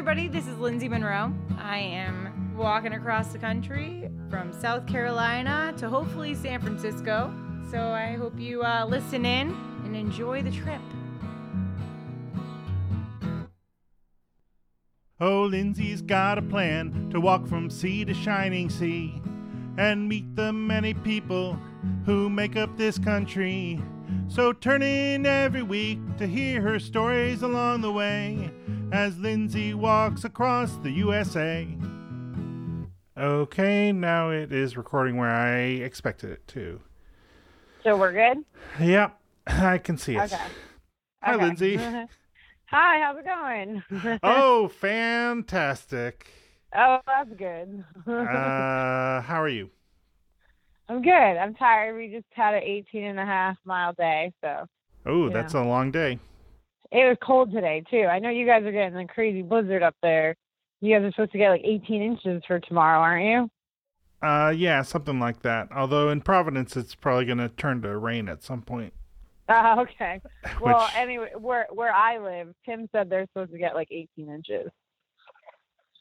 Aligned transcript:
everybody. 0.00 0.28
This 0.28 0.46
is 0.46 0.56
Lindsay 0.56 0.88
Monroe. 0.88 1.30
I 1.58 1.76
am 1.76 2.56
walking 2.56 2.94
across 2.94 3.34
the 3.34 3.38
country 3.38 4.08
from 4.30 4.50
South 4.50 4.86
Carolina 4.86 5.74
to 5.76 5.90
hopefully 5.90 6.34
San 6.34 6.58
Francisco. 6.62 7.30
So 7.70 7.78
I 7.78 8.14
hope 8.14 8.40
you 8.40 8.62
uh, 8.62 8.86
listen 8.88 9.26
in 9.26 9.54
and 9.84 9.94
enjoy 9.94 10.40
the 10.40 10.52
trip. 10.52 10.80
Oh, 15.20 15.42
Lindsay's 15.42 16.00
got 16.00 16.38
a 16.38 16.42
plan 16.42 17.10
to 17.10 17.20
walk 17.20 17.46
from 17.46 17.68
sea 17.68 18.06
to 18.06 18.14
shining 18.14 18.70
sea 18.70 19.20
and 19.76 20.08
meet 20.08 20.34
the 20.34 20.50
many 20.50 20.94
people 20.94 21.58
who 22.06 22.30
make 22.30 22.56
up 22.56 22.74
this 22.78 22.98
country. 22.98 23.78
So 24.28 24.54
turn 24.54 24.80
in 24.80 25.26
every 25.26 25.62
week 25.62 25.98
to 26.16 26.26
hear 26.26 26.62
her 26.62 26.78
stories 26.78 27.42
along 27.42 27.82
the 27.82 27.92
way 27.92 28.50
as 28.92 29.18
Lindsay 29.18 29.74
walks 29.74 30.24
across 30.24 30.76
the 30.78 30.90
USA. 30.90 31.66
Okay, 33.16 33.92
now 33.92 34.30
it 34.30 34.52
is 34.52 34.76
recording 34.76 35.16
where 35.16 35.30
I 35.30 35.58
expected 35.60 36.30
it 36.30 36.46
to. 36.48 36.80
So 37.84 37.96
we're 37.96 38.12
good? 38.12 38.44
Yep, 38.80 39.18
I 39.46 39.78
can 39.78 39.96
see 39.98 40.16
it. 40.16 40.20
Okay. 40.32 40.42
Hi, 41.22 41.34
Okay. 41.34 41.44
Lindsay. 41.44 41.76
Hi, 42.66 43.00
how's 43.02 43.18
it 43.18 43.24
going? 43.24 44.18
oh, 44.22 44.68
fantastic. 44.68 46.28
oh, 46.74 46.98
that's 47.06 47.30
good. 47.36 47.84
Uh, 48.06 49.20
how 49.22 49.40
are 49.42 49.48
you? 49.48 49.70
I'm 50.88 51.02
good. 51.02 51.10
I'm 51.12 51.54
tired. 51.54 51.96
We 51.96 52.08
just 52.08 52.26
had 52.30 52.54
an 52.54 52.62
18 52.62 53.04
and 53.04 53.20
a 53.20 53.24
half 53.24 53.56
mile 53.64 53.92
day, 53.92 54.32
so 54.40 54.66
Oh, 55.06 55.28
that's 55.30 55.54
a 55.54 55.62
long 55.62 55.90
day. 55.90 56.18
It 56.92 57.06
was 57.08 57.16
cold 57.22 57.52
today 57.52 57.82
too. 57.90 58.04
I 58.10 58.18
know 58.18 58.30
you 58.30 58.46
guys 58.46 58.64
are 58.64 58.72
getting 58.72 58.98
a 58.98 59.06
crazy 59.06 59.42
blizzard 59.42 59.82
up 59.82 59.94
there. 60.02 60.36
You 60.80 60.94
guys 60.96 61.04
are 61.04 61.10
supposed 61.12 61.32
to 61.32 61.38
get 61.38 61.50
like 61.50 61.62
18 61.64 62.02
inches 62.02 62.42
for 62.46 62.58
tomorrow, 62.60 63.00
aren't 63.00 63.24
you? 63.26 63.50
Uh, 64.26 64.50
yeah, 64.50 64.82
something 64.82 65.18
like 65.18 65.40
that. 65.42 65.68
Although 65.74 66.10
in 66.10 66.20
Providence, 66.20 66.76
it's 66.76 66.94
probably 66.94 67.24
going 67.24 67.38
to 67.38 67.48
turn 67.48 67.80
to 67.82 67.96
rain 67.96 68.28
at 68.28 68.42
some 68.42 68.62
point. 68.62 68.92
Oh, 69.48 69.80
okay. 69.82 70.20
Well, 70.60 70.80
Which- 70.84 70.96
anyway, 70.96 71.30
where 71.38 71.66
where 71.70 71.92
I 71.92 72.18
live, 72.18 72.54
Tim 72.66 72.88
said 72.92 73.08
they're 73.08 73.26
supposed 73.32 73.52
to 73.52 73.58
get 73.58 73.74
like 73.74 73.88
18 73.90 74.28
inches. 74.30 74.70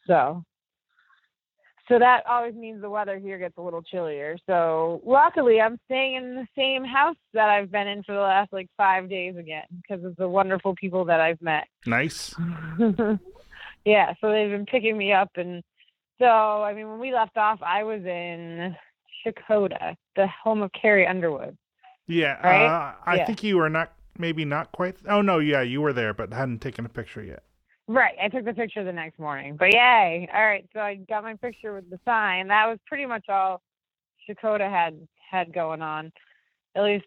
So, 0.08 0.44
so 1.89 1.99
that 1.99 2.23
always 2.27 2.53
means 2.55 2.81
the 2.81 2.89
weather 2.89 3.17
here 3.19 3.37
gets 3.37 3.57
a 3.57 3.61
little 3.61 3.81
chillier. 3.81 4.37
So, 4.47 5.01
luckily, 5.05 5.59
I'm 5.59 5.77
staying 5.85 6.15
in 6.15 6.35
the 6.35 6.47
same 6.55 6.85
house 6.85 7.17
that 7.33 7.49
I've 7.49 7.71
been 7.71 7.87
in 7.87 8.03
for 8.03 8.13
the 8.13 8.21
last 8.21 8.53
like 8.53 8.69
five 8.77 9.09
days 9.09 9.35
again 9.35 9.65
because 9.81 10.05
of 10.05 10.15
the 10.15 10.29
wonderful 10.29 10.75
people 10.75 11.03
that 11.05 11.19
I've 11.19 11.41
met. 11.41 11.67
Nice. 11.85 12.33
yeah, 13.85 14.13
so 14.21 14.31
they've 14.31 14.51
been 14.51 14.65
picking 14.65 14.97
me 14.97 15.11
up, 15.11 15.31
and 15.35 15.63
so 16.19 16.25
I 16.25 16.73
mean, 16.73 16.87
when 16.89 16.99
we 16.99 17.13
left 17.13 17.35
off, 17.37 17.59
I 17.61 17.83
was 17.83 18.01
in 18.05 18.75
Checotah, 19.25 19.95
the 20.15 20.27
home 20.43 20.61
of 20.61 20.71
Carrie 20.79 21.07
Underwood. 21.07 21.57
Yeah, 22.07 22.39
Right? 22.45 22.65
uh, 22.65 22.93
I 23.05 23.17
Yeah. 23.17 23.25
think 23.25 23.43
you 23.43 23.57
were 23.57 23.69
not, 23.69 23.93
maybe 24.17 24.45
not 24.45 24.71
quite. 24.71 24.95
Oh, 25.07 25.21
no, 25.21 25.39
yeah, 25.39 25.61
you 25.61 25.81
were 25.81 25.93
there, 25.93 26.13
but 26.13 26.33
hadn't 26.33 26.59
taken 26.59 26.85
a 26.85 26.89
picture 26.89 27.23
yet. 27.23 27.43
Right. 27.89 28.13
I 28.21 28.27
took 28.27 28.45
the 28.45 28.53
picture 28.53 28.83
the 28.83 28.93
next 28.93 29.17
morning. 29.17 29.55
But 29.57 29.73
yay. 29.73 30.29
All 30.31 30.45
right. 30.45 30.63
So 30.73 30.79
I 30.79 30.95
got 31.09 31.23
my 31.23 31.33
picture 31.33 31.73
with 31.73 31.89
the 31.89 31.99
sign. 32.05 32.47
That 32.49 32.67
was 32.67 32.77
pretty 32.85 33.07
much 33.07 33.25
all 33.29 33.63
Checotah 34.29 34.69
had 34.69 34.95
had 35.29 35.51
going 35.51 35.81
on, 35.81 36.11
at 36.75 36.83
least 36.83 37.05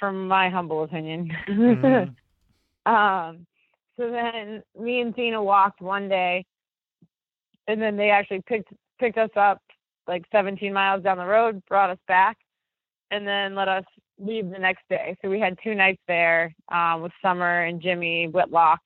from 0.00 0.26
my 0.26 0.48
humble 0.48 0.84
opinion. 0.84 1.30
Mhm. 1.46 2.16
um 2.86 3.46
so 3.98 4.10
then 4.10 4.62
me 4.78 5.02
and 5.02 5.14
Tina 5.14 5.40
walked 5.42 5.82
one 5.82 6.08
day 6.08 6.44
and 7.68 7.80
then 7.80 7.96
they 7.96 8.08
actually 8.08 8.42
picked 8.46 8.72
picked 8.98 9.18
us 9.18 9.30
up 9.36 9.60
like 10.08 10.24
17 10.32 10.72
miles 10.72 11.02
down 11.02 11.18
the 11.18 11.26
road, 11.26 11.62
brought 11.68 11.90
us 11.90 11.98
back, 12.08 12.38
and 13.10 13.26
then 13.26 13.54
let 13.54 13.68
us 13.68 13.84
leave 14.18 14.50
the 14.50 14.58
next 14.58 14.82
day. 14.88 15.14
So 15.22 15.28
we 15.28 15.38
had 15.38 15.58
two 15.62 15.74
nights 15.74 16.00
there 16.08 16.54
um, 16.70 17.02
with 17.02 17.12
Summer 17.20 17.64
and 17.64 17.82
Jimmy 17.82 18.28
Whitlock, 18.28 18.80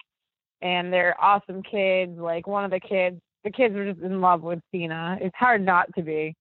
and 0.66 0.92
they're 0.92 1.14
awesome 1.22 1.62
kids. 1.62 2.18
Like 2.18 2.48
one 2.48 2.64
of 2.64 2.72
the 2.72 2.80
kids, 2.80 3.20
the 3.44 3.50
kids 3.52 3.72
were 3.72 3.92
just 3.92 4.02
in 4.04 4.20
love 4.20 4.42
with 4.42 4.58
Tina. 4.72 5.16
It's 5.20 5.36
hard 5.36 5.64
not 5.64 5.86
to 5.94 6.02
be. 6.02 6.34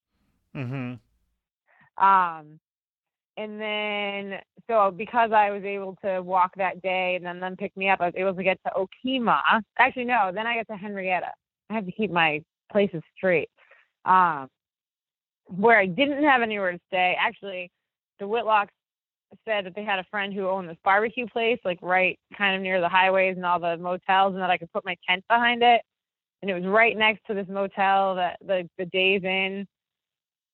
Mhm. 0.56 1.00
Um, 1.98 2.60
and 3.38 3.62
then, 3.62 4.42
so 4.68 4.90
because 4.90 5.32
I 5.32 5.52
was 5.52 5.64
able 5.64 5.96
to 6.04 6.22
walk 6.22 6.56
that 6.56 6.82
day 6.82 7.16
and 7.16 7.26
then 7.26 7.40
them 7.40 7.56
pick 7.56 7.76
me 7.78 7.90
up, 7.90 8.02
I 8.02 8.06
was 8.06 8.16
able 8.16 8.34
to 8.34 8.44
get 8.44 8.58
to 8.64 8.72
Okemah. 8.72 9.62
Actually, 9.78 10.06
no, 10.06 10.32
then 10.34 10.48
I 10.48 10.56
got 10.56 10.68
to 10.74 10.78
Henrietta. 10.78 11.32
I 11.70 11.74
have 11.74 11.86
to 11.86 11.92
keep 11.92 12.12
my 12.12 12.42
places 12.72 13.04
straight. 13.16 13.50
Um, 14.06 14.50
where 15.46 15.78
I 15.78 15.86
didn't 15.86 16.24
have 16.24 16.42
anywhere 16.42 16.72
to 16.72 16.80
stay, 16.88 17.16
actually, 17.20 17.70
the 18.20 18.26
Whitlocks 18.26 18.70
said 19.46 19.66
that 19.66 19.76
they 19.76 19.84
had 19.84 20.00
a 20.00 20.06
friend 20.12 20.34
who 20.34 20.48
owned 20.48 20.70
this 20.70 20.78
barbecue 20.84 21.28
place, 21.28 21.60
like 21.66 21.80
right 21.82 22.20
kind 22.38 22.56
of 22.56 22.62
near 22.62 22.80
the 22.82 22.90
highways 22.90 23.36
and 23.36 23.46
all 23.46 23.60
the 23.60 23.78
motels, 23.78 24.34
and 24.34 24.42
that 24.42 24.50
I 24.50 24.58
could 24.58 24.72
put 24.72 24.86
my 24.86 24.96
tent 25.08 25.24
behind 25.30 25.64
it. 25.64 25.82
And 26.42 26.52
it 26.52 26.54
was 26.54 26.66
right 26.66 26.96
next 26.98 27.22
to 27.28 27.34
this 27.34 27.48
motel 27.50 28.16
that 28.16 28.38
the 28.46 28.70
the 28.78 28.86
Days 28.86 29.24
Inn. 29.24 29.68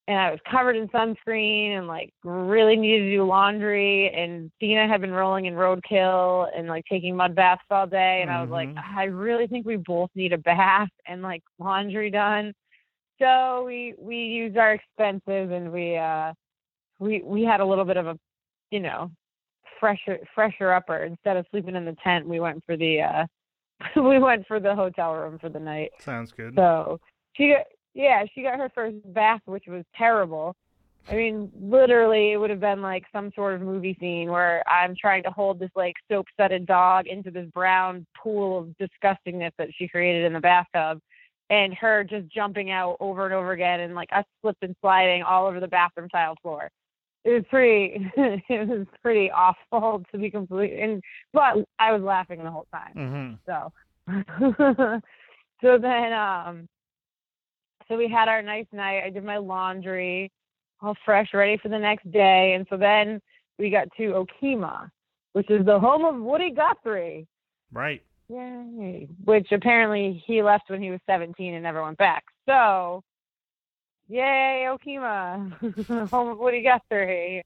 and 0.07 0.19
I 0.19 0.31
was 0.31 0.39
covered 0.49 0.75
in 0.75 0.87
sunscreen 0.89 1.77
and 1.77 1.87
like 1.87 2.11
really 2.23 2.75
needed 2.75 3.05
to 3.05 3.11
do 3.11 3.23
laundry. 3.25 4.09
And 4.13 4.51
Dina 4.59 4.87
had 4.87 5.01
been 5.01 5.11
rolling 5.11 5.45
in 5.45 5.53
roadkill 5.55 6.47
and 6.57 6.67
like 6.67 6.83
taking 6.89 7.15
mud 7.15 7.35
baths 7.35 7.61
all 7.71 7.87
day. 7.87 8.21
And 8.21 8.31
I 8.31 8.41
was 8.41 8.49
like, 8.51 8.69
Mhm. 8.75 8.83
I 8.95 9.05
really 9.05 9.47
think 9.47 9.65
we 9.65 9.77
both 9.77 10.09
need 10.15 10.33
a 10.33 10.37
bath 10.39 10.89
and 11.07 11.21
like 11.21 11.43
laundry 11.59 12.09
done. 12.11 12.53
So 13.19 13.63
we 13.65 13.93
we 13.97 14.17
used 14.17 14.57
our 14.57 14.73
expenses 14.73 15.51
and 15.51 15.71
we 15.71 15.97
uh 15.97 16.33
we 16.99 17.21
we 17.23 17.43
had 17.43 17.61
a 17.61 17.65
little 17.65 17.85
bit 17.85 17.97
of 17.97 18.07
a 18.07 18.17
you 18.71 18.79
know 18.79 19.11
fresher 19.79 20.19
fresher 20.33 20.71
upper 20.71 21.03
instead 21.03 21.37
of 21.37 21.45
sleeping 21.51 21.75
in 21.75 21.85
the 21.85 21.95
tent. 22.03 22.27
We 22.27 22.39
went 22.39 22.63
for 22.65 22.77
the 22.77 23.01
uh 23.01 23.25
we 24.01 24.19
went 24.19 24.47
for 24.47 24.59
the 24.59 24.75
hotel 24.75 25.13
room 25.13 25.37
for 25.39 25.49
the 25.49 25.59
night. 25.59 25.91
Sounds 25.99 26.31
good. 26.31 26.53
So 26.55 26.99
she 27.33 27.49
got 27.49 27.65
yeah, 27.93 28.23
she 28.33 28.43
got 28.43 28.57
her 28.57 28.71
first 28.73 28.97
bath, 29.13 29.41
which 29.45 29.65
was 29.67 29.83
terrible. 29.97 30.55
I 31.09 31.15
mean, 31.15 31.51
literally, 31.59 32.31
it 32.31 32.37
would 32.37 32.51
have 32.51 32.59
been 32.59 32.81
like 32.81 33.03
some 33.11 33.31
sort 33.35 33.55
of 33.55 33.61
movie 33.61 33.97
scene 33.99 34.29
where 34.29 34.63
I'm 34.69 34.95
trying 34.95 35.23
to 35.23 35.31
hold 35.31 35.59
this 35.59 35.71
like 35.75 35.95
soap-sudded 36.09 36.67
dog 36.67 37.07
into 37.07 37.31
this 37.31 37.49
brown 37.53 38.05
pool 38.15 38.59
of 38.59 38.75
disgustingness 38.77 39.51
that 39.57 39.69
she 39.77 39.87
created 39.87 40.25
in 40.25 40.33
the 40.33 40.39
bathtub, 40.39 40.99
and 41.49 41.73
her 41.73 42.03
just 42.03 42.31
jumping 42.31 42.69
out 42.69 42.97
over 42.99 43.25
and 43.25 43.33
over 43.33 43.51
again, 43.51 43.79
and 43.79 43.95
like 43.95 44.09
us 44.15 44.25
slipping 44.41 44.69
and 44.69 44.75
sliding 44.79 45.23
all 45.23 45.47
over 45.47 45.59
the 45.59 45.67
bathroom 45.67 46.07
tile 46.07 46.35
floor. 46.41 46.69
It 47.23 47.31
was 47.31 47.43
pretty, 47.49 48.11
it 48.49 48.67
was 48.67 48.87
pretty 49.01 49.29
awful 49.29 50.03
to 50.11 50.17
be 50.17 50.31
complete. 50.31 50.79
And 50.79 51.03
but 51.33 51.57
I 51.79 51.91
was 51.91 52.01
laughing 52.01 52.43
the 52.43 52.51
whole 52.51 52.67
time. 52.71 52.93
Mhm. 52.97 53.39
So, 53.45 53.71
so 55.61 55.77
then, 55.77 56.13
um, 56.13 56.67
so 57.87 57.97
we 57.97 58.07
had 58.09 58.27
our 58.27 58.41
nice 58.41 58.65
night. 58.71 59.03
I 59.05 59.09
did 59.09 59.23
my 59.23 59.37
laundry, 59.37 60.31
all 60.81 60.95
fresh, 61.05 61.29
ready 61.33 61.57
for 61.57 61.69
the 61.69 61.77
next 61.77 62.09
day. 62.11 62.53
And 62.53 62.65
so 62.69 62.77
then 62.77 63.21
we 63.59 63.69
got 63.69 63.87
to 63.97 64.25
Okemah, 64.25 64.89
which 65.33 65.49
is 65.49 65.65
the 65.65 65.79
home 65.79 66.05
of 66.05 66.21
Woody 66.21 66.51
Guthrie. 66.51 67.27
Right. 67.71 68.01
Yay. 68.29 69.07
Which 69.25 69.51
apparently 69.51 70.23
he 70.25 70.41
left 70.41 70.69
when 70.69 70.81
he 70.81 70.89
was 70.89 70.99
17 71.05 71.53
and 71.53 71.63
never 71.63 71.83
went 71.83 71.97
back. 71.97 72.23
So, 72.47 73.03
yay, 74.11 74.67
Okemah, 74.67 76.09
home 76.09 76.29
of 76.29 76.37
Woody 76.37 76.63
Guthrie. 76.63 77.43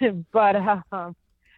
but, 0.32 0.56
um, 0.92 1.14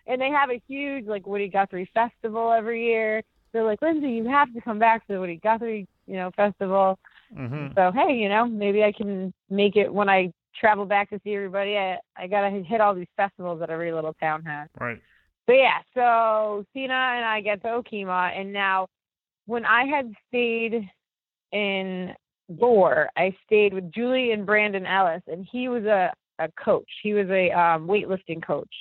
and 0.07 0.21
they 0.21 0.31
have 0.31 0.51
a 0.51 0.63
huge, 0.67 1.07
like, 1.07 1.27
Woody 1.27 1.49
Guthrie 1.49 1.91
festival 1.93 2.53
every 2.53 2.87
year. 2.87 3.23
They're 3.53 3.65
like, 3.65 3.83
Lindsay, 3.83 4.11
you 4.11 4.29
have 4.29 4.53
to 4.55 4.61
come 4.61 4.79
back 4.79 5.07
to 5.07 5.15
the 5.15 5.21
Woody 5.21 5.41
Guthrie, 5.43 5.87
you 6.07 6.17
know, 6.17 6.31
festival. 6.37 6.99
Mhm. 7.35 7.75
So, 7.75 7.93
hey, 7.93 8.15
you 8.15 8.29
know, 8.29 8.47
maybe 8.47 8.83
I 8.83 8.93
can 8.93 9.33
make 9.51 9.77
it 9.77 9.93
when 9.93 10.09
I 10.09 10.33
travel 10.59 10.87
back 10.87 11.11
to 11.11 11.21
see 11.25 11.35
everybody. 11.35 11.77
I, 11.77 11.99
I 12.17 12.27
got 12.27 12.49
to 12.49 12.63
hit 12.63 12.81
all 12.81 12.95
these 12.95 13.07
festivals 13.17 13.61
that 13.61 13.71
every 13.71 13.93
little 13.93 14.15
town 14.15 14.43
has. 14.45 14.69
Right. 14.81 15.01
But 15.47 15.55
yeah, 15.55 15.79
so 15.95 16.65
Cena 16.75 16.93
and 16.93 17.25
I 17.25 17.41
get 17.41 17.63
to 17.63 17.69
Okemah, 17.69 18.39
and 18.39 18.53
now 18.53 18.89
when 19.47 19.65
I 19.65 19.87
had 19.87 20.13
stayed 20.29 20.89
in 21.53 22.15
Gore, 22.59 23.11
I 23.17 23.35
stayed 23.47 23.75
with 23.75 23.93
Julie 23.93 24.33
and 24.33 24.47
Brandon 24.47 24.87
Ellis, 24.87 25.23
and 25.27 25.47
he 25.51 25.69
was 25.69 25.85
a, 25.85 26.13
a 26.39 26.49
coach. 26.63 26.89
He 27.03 27.13
was 27.13 27.29
a 27.29 27.51
um, 27.51 27.87
weightlifting 27.87 28.45
coach. 28.45 28.73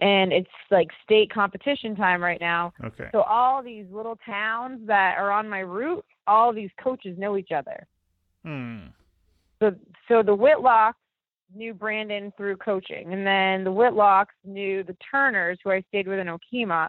And 0.00 0.32
it's 0.32 0.48
like 0.70 0.88
state 1.04 1.30
competition 1.30 1.94
time 1.94 2.22
right 2.22 2.40
now. 2.40 2.72
Okay. 2.82 3.08
So 3.12 3.20
all 3.22 3.62
these 3.62 3.84
little 3.90 4.16
towns 4.24 4.80
that 4.86 5.16
are 5.18 5.30
on 5.30 5.48
my 5.48 5.60
route, 5.60 6.04
all 6.26 6.52
these 6.52 6.70
coaches 6.82 7.18
know 7.18 7.36
each 7.36 7.52
other. 7.54 7.86
Hmm. 8.44 8.78
So 9.60 9.72
so 10.08 10.22
the 10.22 10.34
Whitlocks 10.34 10.94
knew 11.54 11.74
Brandon 11.74 12.32
through 12.36 12.56
coaching, 12.56 13.12
and 13.12 13.26
then 13.26 13.64
the 13.64 13.70
Whitlocks 13.70 14.34
knew 14.44 14.82
the 14.82 14.96
Turners, 15.10 15.58
who 15.62 15.70
I 15.70 15.82
stayed 15.88 16.08
with 16.08 16.18
in 16.18 16.28
Okemah, 16.28 16.88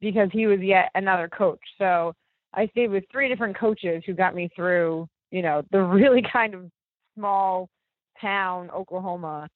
because 0.00 0.30
he 0.32 0.46
was 0.46 0.60
yet 0.60 0.90
another 0.94 1.28
coach. 1.28 1.60
So 1.76 2.14
I 2.54 2.68
stayed 2.68 2.90
with 2.90 3.04
three 3.12 3.28
different 3.28 3.58
coaches 3.58 4.02
who 4.06 4.14
got 4.14 4.34
me 4.34 4.48
through, 4.56 5.08
you 5.30 5.42
know, 5.42 5.62
the 5.70 5.82
really 5.82 6.22
kind 6.22 6.54
of 6.54 6.70
small 7.16 7.68
town 8.20 8.70
Oklahoma. 8.70 9.48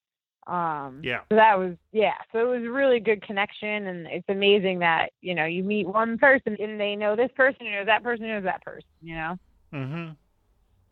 Um, 0.47 1.01
Yeah. 1.03 1.21
So 1.31 1.37
that 1.37 1.59
was 1.59 1.75
yeah. 1.93 2.15
So 2.33 2.41
it 2.41 2.59
was 2.59 2.67
a 2.67 2.71
really 2.71 3.01
good 3.01 3.23
connection, 3.23 3.87
and 3.87 4.07
it's 4.07 4.29
amazing 4.29 4.79
that 4.81 5.11
you 5.23 5.35
know 5.35 5.47
you 5.47 5.65
meet 5.65 5.87
one 5.87 6.19
person 6.19 6.57
and 6.59 6.79
they 6.79 6.97
know 6.97 7.17
this 7.17 7.31
person, 7.35 7.67
knows 7.71 7.87
that 7.87 8.03
person, 8.03 8.29
knows 8.29 8.45
that 8.45 8.63
person. 8.63 8.89
You 9.03 9.17
know. 9.17 9.37
Mm-hmm. 9.73 10.13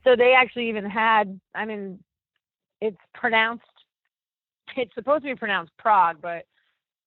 So 0.05 0.17
they 0.17 0.33
actually 0.37 0.69
even 0.69 0.85
had. 0.85 1.39
I 1.55 1.67
mean, 1.67 1.99
it's 2.81 2.97
pronounced. 3.15 3.65
It's 4.75 4.95
supposed 4.95 5.23
to 5.25 5.29
be 5.29 5.39
pronounced 5.39 5.73
Prague, 5.79 6.17
but 6.23 6.45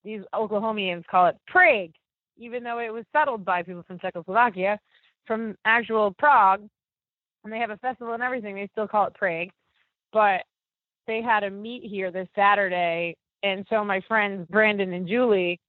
these 0.04 0.22
Oklahomians 0.36 1.06
call 1.08 1.26
it 1.26 1.38
Prague, 1.48 1.92
even 2.38 2.64
though 2.64 2.78
it 2.78 2.94
was 2.94 3.06
settled 3.12 3.44
by 3.44 3.64
people 3.64 3.84
from 3.88 3.98
Czechoslovakia, 3.98 4.80
from 5.26 5.58
actual 5.66 6.14
Prague, 6.20 6.70
and 7.46 7.54
they 7.54 7.60
have 7.60 7.70
a 7.70 7.78
festival 7.78 8.14
and 8.14 8.24
everything. 8.24 8.56
They 8.56 8.68
still 8.74 8.88
call 8.88 9.08
it 9.08 9.14
Prague, 9.14 9.50
but 10.12 10.42
they 11.08 11.22
had 11.22 11.44
a 11.44 11.50
meet 11.50 11.84
here 11.84 12.12
this 12.12 12.28
Saturday, 12.36 13.16
and 13.44 13.66
so 13.70 13.86
my 13.86 14.02
friends 14.08 14.48
Brandon 14.50 14.92
and 14.92 15.08
Julie 15.08 15.60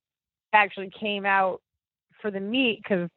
actually 0.53 0.91
came 0.99 1.27
out 1.27 1.61
for 2.21 2.31
the 2.31 2.41
meet 2.41 2.81
because 2.83 3.09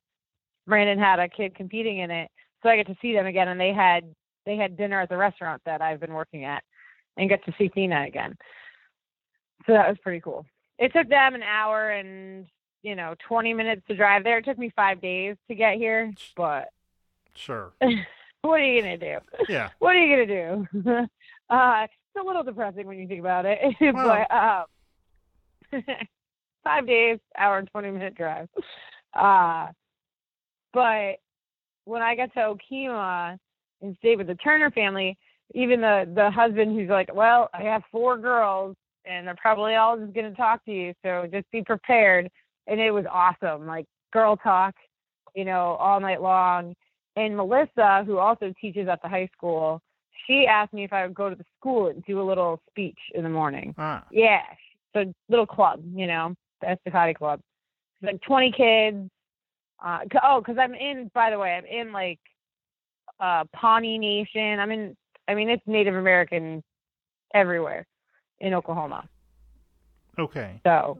Brandon 0.67 0.99
had 0.99 1.19
a 1.19 1.29
kid 1.29 1.55
competing 1.55 1.99
in 1.99 2.11
it, 2.11 2.29
so 2.61 2.69
I 2.69 2.75
get 2.75 2.87
to 2.87 2.97
see 3.01 3.13
them 3.13 3.25
again, 3.25 3.47
and 3.47 3.59
they 3.59 3.73
had 3.73 4.03
they 4.45 4.57
had 4.57 4.77
dinner 4.77 5.01
at 5.01 5.09
the 5.09 5.17
restaurant 5.17 5.61
that 5.65 5.81
I've 5.81 6.01
been 6.01 6.13
working 6.13 6.43
at, 6.43 6.61
and 7.17 7.29
get 7.29 7.43
to 7.45 7.53
see 7.57 7.69
Tina 7.69 8.03
again. 8.05 8.35
So 9.65 9.73
that 9.73 9.87
was 9.87 9.97
pretty 10.03 10.19
cool. 10.19 10.45
It 10.77 10.91
took 10.93 11.07
them 11.09 11.35
an 11.35 11.43
hour 11.43 11.91
and 11.91 12.45
you 12.83 12.95
know 12.95 13.15
20 13.25 13.53
minutes 13.53 13.83
to 13.87 13.95
drive 13.95 14.25
there. 14.25 14.39
It 14.39 14.45
took 14.45 14.57
me 14.57 14.73
five 14.75 15.01
days 15.01 15.37
to 15.47 15.55
get 15.55 15.75
here, 15.75 16.13
but 16.35 16.67
Sure. 17.35 17.71
what 18.41 18.59
are 18.59 18.65
you 18.65 18.81
gonna 18.81 18.97
do? 18.97 19.17
Yeah. 19.47 19.69
what 19.79 19.95
are 19.95 19.99
you 20.03 20.25
gonna 20.25 20.67
do? 20.83 20.89
uh, 21.49 21.83
it's 21.83 22.23
a 22.23 22.25
little 22.25 22.43
depressing 22.43 22.87
when 22.87 22.97
you 22.97 23.07
think 23.07 23.19
about 23.19 23.45
it, 23.45 23.59
Well- 23.81 24.25
but 25.71 25.81
um, 25.81 25.83
five 26.63 26.87
days, 26.87 27.19
hour 27.37 27.57
and 27.57 27.69
twenty 27.69 27.91
minute 27.91 28.15
drive. 28.15 28.47
Uh, 29.13 29.67
but 30.73 31.15
when 31.85 32.01
I 32.01 32.15
got 32.15 32.33
to 32.33 32.55
Okemah 32.55 33.37
and 33.81 33.95
stayed 33.99 34.17
with 34.17 34.27
the 34.27 34.35
Turner 34.35 34.71
family, 34.71 35.17
even 35.53 35.81
the 35.81 36.09
the 36.15 36.29
husband 36.31 36.77
who's 36.77 36.89
like, 36.89 37.13
well, 37.13 37.49
I 37.53 37.63
have 37.63 37.83
four 37.91 38.17
girls 38.17 38.75
and 39.05 39.25
they're 39.25 39.35
probably 39.35 39.75
all 39.75 39.97
just 39.97 40.13
gonna 40.13 40.33
talk 40.35 40.63
to 40.65 40.71
you, 40.71 40.93
so 41.03 41.27
just 41.31 41.49
be 41.51 41.63
prepared. 41.63 42.29
And 42.67 42.79
it 42.79 42.91
was 42.91 43.05
awesome, 43.11 43.65
like 43.65 43.85
girl 44.13 44.37
talk, 44.37 44.75
you 45.35 45.45
know, 45.45 45.75
all 45.79 45.99
night 45.99 46.21
long. 46.21 46.75
And 47.15 47.35
Melissa, 47.35 48.03
who 48.05 48.17
also 48.17 48.53
teaches 48.59 48.87
at 48.87 49.01
the 49.01 49.09
high 49.09 49.29
school, 49.35 49.81
she 50.27 50.45
asked 50.47 50.73
me 50.73 50.83
if 50.83 50.93
I 50.93 51.05
would 51.05 51.15
go 51.15 51.29
to 51.29 51.35
the 51.35 51.45
school 51.59 51.87
and 51.87 52.03
do 52.05 52.21
a 52.21 52.23
little 52.23 52.61
speech 52.69 52.97
in 53.13 53.23
the 53.23 53.29
morning. 53.29 53.73
Ah. 53.77 54.05
Yeah, 54.11 54.41
so 54.93 55.11
little 55.27 55.45
club, 55.45 55.81
you 55.93 56.07
know, 56.07 56.35
the 56.61 56.67
Estacati 56.67 57.15
Club. 57.15 57.41
It's 58.01 58.11
like 58.11 58.21
20 58.21 58.51
kids. 58.51 59.09
Uh, 59.83 59.99
oh, 60.23 60.41
because 60.41 60.57
I'm 60.59 60.73
in. 60.73 61.09
By 61.13 61.29
the 61.29 61.39
way, 61.39 61.53
I'm 61.53 61.65
in 61.65 61.93
like 61.93 62.19
uh, 63.19 63.45
Pawnee 63.53 63.97
Nation. 63.97 64.59
I'm 64.59 64.71
in. 64.71 64.95
I 65.27 65.35
mean, 65.35 65.49
it's 65.49 65.63
Native 65.65 65.95
American 65.95 66.63
everywhere 67.33 67.85
in 68.39 68.53
Oklahoma. 68.53 69.07
Okay. 70.17 70.59
So 70.65 70.99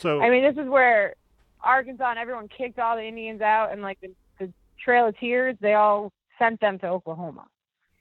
So 0.00 0.20
I 0.20 0.28
mean, 0.30 0.42
this 0.42 0.62
is 0.62 0.68
where 0.68 1.14
Arkansas 1.62 2.10
and 2.10 2.18
everyone 2.18 2.48
kicked 2.48 2.78
all 2.78 2.96
the 2.96 3.04
Indians 3.04 3.40
out, 3.40 3.72
and 3.72 3.82
like 3.82 3.98
the, 4.00 4.08
the 4.08 4.14
Trail 4.82 5.08
of 5.08 5.18
Tears, 5.18 5.56
they 5.60 5.74
all 5.74 6.12
sent 6.38 6.60
them 6.60 6.78
to 6.80 6.86
Oklahoma. 6.86 7.46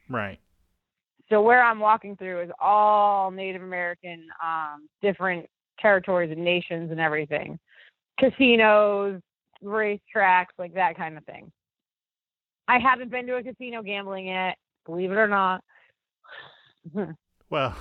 right. 0.10 0.40
So 1.30 1.42
where 1.42 1.62
I'm 1.62 1.80
walking 1.80 2.16
through 2.16 2.44
is 2.44 2.52
all 2.58 3.32
Native 3.32 3.62
American, 3.62 4.28
um, 4.42 4.88
different 5.02 5.46
territories 5.80 6.32
and 6.32 6.42
nations 6.44 6.90
and 6.90 7.02
everything, 7.02 7.60
casinos, 8.18 9.20
racetracks, 9.62 10.56
like 10.58 10.74
that 10.76 10.96
kind 10.96 11.18
of 11.18 11.26
thing. 11.26 11.52
I 12.70 12.80
haven't 12.80 13.12
been 13.12 13.28
to 13.28 13.36
a 13.36 13.44
casino 13.44 13.82
gambling 13.84 14.28
yet, 14.28 14.56
believe 14.86 15.12
it 15.12 15.18
or 15.18 15.28
not. 15.28 15.62
Well, 17.50 17.76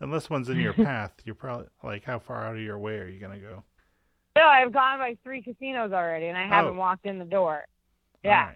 unless 0.00 0.30
one's 0.30 0.48
in 0.48 0.58
your 0.58 0.72
path, 0.84 1.12
you're 1.24 1.34
probably 1.34 1.66
like, 1.82 2.02
how 2.04 2.18
far 2.18 2.46
out 2.46 2.56
of 2.56 2.62
your 2.62 2.78
way 2.78 2.94
are 2.98 3.08
you 3.08 3.20
gonna 3.20 3.38
go? 3.38 3.62
No, 4.36 4.44
I've 4.44 4.72
gone 4.72 4.98
by 4.98 5.16
three 5.22 5.42
casinos 5.42 5.92
already, 5.92 6.26
and 6.28 6.36
I 6.38 6.46
haven't 6.46 6.76
Oh. 6.76 6.78
walked 6.78 7.04
in 7.04 7.18
the 7.18 7.24
door. 7.26 7.64
Yeah. 8.24 8.50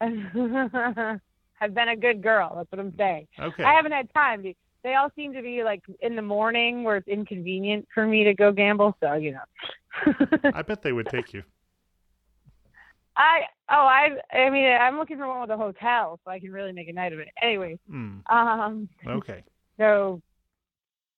right. 0.00 1.20
I've 1.60 1.74
been 1.74 1.88
a 1.88 1.96
good 1.96 2.22
girl. 2.22 2.52
That's 2.56 2.70
what 2.70 2.80
I'm 2.80 2.94
saying. 2.98 3.26
Okay. 3.40 3.64
I 3.64 3.74
haven't 3.74 3.92
had 3.92 4.12
time. 4.12 4.42
They- 4.42 4.56
They 4.82 4.94
all 4.94 5.10
seem 5.16 5.32
to 5.32 5.42
be 5.42 5.64
like 5.64 5.82
in 6.00 6.14
the 6.14 6.22
morning 6.22 6.84
where 6.84 6.96
it's 6.96 7.08
inconvenient 7.08 7.88
for 7.92 8.06
me 8.06 8.22
to 8.24 8.34
go 8.34 8.52
gamble. 8.52 8.96
So 9.02 9.14
you 9.14 9.32
know. 9.32 10.14
I 10.54 10.62
bet 10.62 10.82
they 10.82 10.92
would 10.92 11.06
take 11.08 11.32
you. 11.34 11.42
I 13.16 13.40
oh 13.70 13.74
I 13.86 14.10
I 14.36 14.50
mean 14.50 14.66
I'm 14.70 14.98
looking 14.98 15.16
for 15.16 15.26
one 15.26 15.40
with 15.40 15.50
a 15.50 15.56
hotel 15.56 16.20
so 16.24 16.30
I 16.30 16.38
can 16.38 16.52
really 16.52 16.72
make 16.72 16.88
a 16.88 16.92
night 16.92 17.12
of 17.12 17.18
it. 17.18 17.28
Anyway, 17.42 17.78
Mm. 17.90 18.20
um, 18.30 18.88
Okay. 19.06 19.42
so 19.78 20.20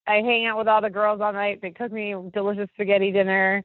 I 0.07 0.15
hang 0.23 0.47
out 0.47 0.57
with 0.57 0.69
all 0.69 0.81
the 0.81 0.89
girls 0.89 1.21
all 1.21 1.33
night. 1.35 1.61
They 1.61 1.71
cook 1.73 1.93
me 1.93 2.15
delicious 2.33 2.71
spaghetti 2.75 3.11
dinner. 3.13 3.63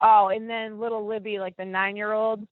Oh, 0.00 0.28
and 0.34 0.50
then 0.50 0.80
little 0.80 1.06
Libby, 1.06 1.38
like 1.38 1.56
the 1.56 1.64
nine 1.64 1.94
year 1.94 2.12
old, 2.12 2.44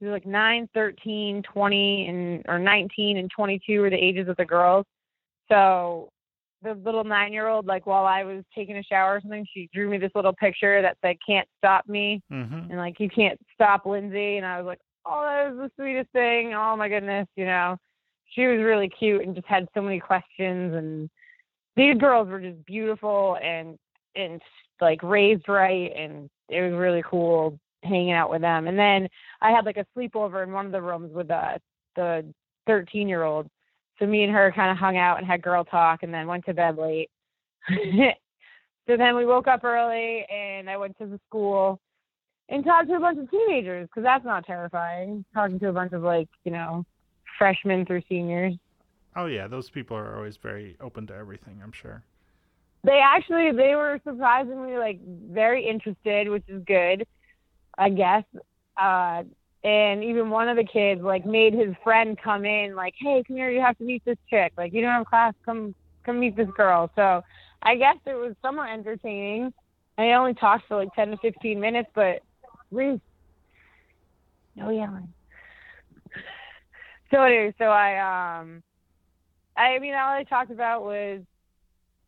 who's 0.00 0.10
like 0.10 0.26
nine, 0.26 0.68
thirteen, 0.74 1.42
twenty, 1.42 2.06
and 2.08 2.44
or 2.48 2.58
19 2.58 3.16
and 3.16 3.30
22 3.30 3.80
were 3.80 3.90
the 3.90 3.96
ages 3.96 4.28
of 4.28 4.36
the 4.36 4.44
girls. 4.44 4.84
So 5.48 6.10
the 6.62 6.74
little 6.74 7.04
nine 7.04 7.32
year 7.32 7.48
old, 7.48 7.66
like 7.66 7.86
while 7.86 8.06
I 8.06 8.24
was 8.24 8.44
taking 8.54 8.76
a 8.76 8.82
shower 8.82 9.16
or 9.16 9.20
something, 9.20 9.46
she 9.52 9.68
drew 9.72 9.88
me 9.88 9.98
this 9.98 10.12
little 10.14 10.32
picture 10.32 10.82
that 10.82 10.96
said, 11.02 11.16
Can't 11.26 11.48
stop 11.58 11.88
me. 11.88 12.22
Mm-hmm. 12.32 12.70
And 12.70 12.76
like, 12.76 12.98
you 12.98 13.08
can't 13.08 13.38
stop 13.54 13.86
Lindsay. 13.86 14.36
And 14.36 14.46
I 14.46 14.58
was 14.60 14.66
like, 14.66 14.80
Oh, 15.06 15.22
that 15.22 15.54
was 15.54 15.70
the 15.76 15.82
sweetest 15.82 16.10
thing. 16.12 16.54
Oh 16.54 16.76
my 16.76 16.88
goodness, 16.88 17.26
you 17.36 17.44
know. 17.44 17.76
She 18.34 18.46
was 18.46 18.58
really 18.58 18.90
cute 18.90 19.22
and 19.22 19.34
just 19.34 19.46
had 19.46 19.68
so 19.72 19.80
many 19.80 19.98
questions 20.00 20.74
and 20.74 21.08
these 21.76 21.96
girls 21.96 22.28
were 22.28 22.40
just 22.40 22.62
beautiful 22.66 23.38
and 23.42 23.78
and 24.16 24.42
like 24.80 25.02
raised 25.02 25.48
right 25.48 25.92
and 25.96 26.28
it 26.50 26.60
was 26.60 26.72
really 26.72 27.02
cool 27.08 27.58
hanging 27.82 28.12
out 28.12 28.30
with 28.30 28.40
them. 28.40 28.66
And 28.66 28.78
then 28.78 29.08
I 29.40 29.50
had 29.50 29.64
like 29.64 29.76
a 29.76 29.86
sleepover 29.96 30.42
in 30.42 30.52
one 30.52 30.66
of 30.66 30.72
the 30.72 30.82
rooms 30.82 31.12
with 31.12 31.30
uh, 31.30 31.58
the 31.96 32.24
the 32.24 32.34
thirteen 32.66 33.08
year 33.08 33.24
old. 33.24 33.48
So 33.98 34.06
me 34.06 34.22
and 34.22 34.32
her 34.32 34.52
kind 34.54 34.70
of 34.70 34.76
hung 34.76 34.96
out 34.96 35.18
and 35.18 35.26
had 35.26 35.42
girl 35.42 35.64
talk 35.64 36.02
and 36.02 36.14
then 36.14 36.26
went 36.26 36.44
to 36.46 36.54
bed 36.54 36.76
late. 36.76 37.10
so 37.68 38.96
then 38.96 39.16
we 39.16 39.26
woke 39.26 39.48
up 39.48 39.64
early 39.64 40.24
and 40.30 40.70
I 40.70 40.76
went 40.76 40.96
to 40.98 41.06
the 41.06 41.18
school 41.28 41.80
and 42.48 42.64
talked 42.64 42.88
to 42.88 42.94
a 42.94 43.00
bunch 43.00 43.18
of 43.18 43.30
teenagers 43.30 43.88
because 43.88 44.04
that's 44.04 44.24
not 44.24 44.46
terrifying. 44.46 45.24
Talking 45.34 45.58
to 45.60 45.68
a 45.68 45.72
bunch 45.72 45.92
of 45.92 46.02
like, 46.02 46.28
you 46.44 46.52
know, 46.52 46.84
freshmen 47.38 47.84
through 47.86 48.02
seniors. 48.08 48.54
Oh 49.16 49.26
yeah, 49.26 49.48
those 49.48 49.68
people 49.68 49.96
are 49.96 50.16
always 50.16 50.36
very 50.36 50.76
open 50.80 51.06
to 51.08 51.14
everything. 51.14 51.60
I'm 51.62 51.72
sure. 51.72 52.04
they 52.84 53.00
actually 53.04 53.50
they 53.50 53.74
were 53.74 53.98
surprisingly 54.04 54.76
like 54.76 55.00
very 55.32 55.66
interested 55.68 56.28
which 56.28 56.44
is 56.48 56.62
good 56.64 57.04
i 57.78 57.88
guess 57.88 58.24
uh 58.80 59.22
and 59.64 60.04
even 60.04 60.30
one 60.30 60.48
of 60.48 60.56
the 60.56 60.64
kids 60.64 61.00
like 61.02 61.26
made 61.26 61.52
his 61.52 61.74
friend 61.82 62.16
come 62.22 62.44
in 62.44 62.74
like 62.76 62.94
hey 62.98 63.22
come 63.26 63.36
here 63.36 63.50
you 63.50 63.60
have 63.60 63.76
to 63.78 63.84
meet 63.84 64.04
this 64.04 64.18
chick. 64.30 64.52
Like 64.56 64.72
you 64.72 64.80
don't 64.80 64.92
have 64.92 65.06
class 65.06 65.34
come 65.44 65.74
come 66.04 66.20
meet 66.20 66.36
this 66.36 66.48
girl. 66.56 66.90
So 66.94 67.22
i 67.62 67.74
guess 67.74 67.96
it 68.06 68.14
was 68.14 68.34
somewhat 68.40 68.70
entertaining. 68.70 69.52
I 69.96 70.12
only 70.12 70.34
talked 70.34 70.68
for 70.68 70.76
like 70.76 70.94
10 70.94 71.10
to 71.10 71.16
15 71.18 71.58
minutes 71.58 71.90
but 71.94 72.20
Reese, 72.70 73.00
no 74.54 74.70
yelling. 74.70 75.12
So 77.10 77.22
anyway 77.22 77.54
so 77.58 77.64
i 77.64 78.40
um 78.40 78.62
i 79.56 79.78
mean 79.80 79.94
all 79.94 80.12
i 80.12 80.24
talked 80.24 80.52
about 80.52 80.84
was 80.84 81.22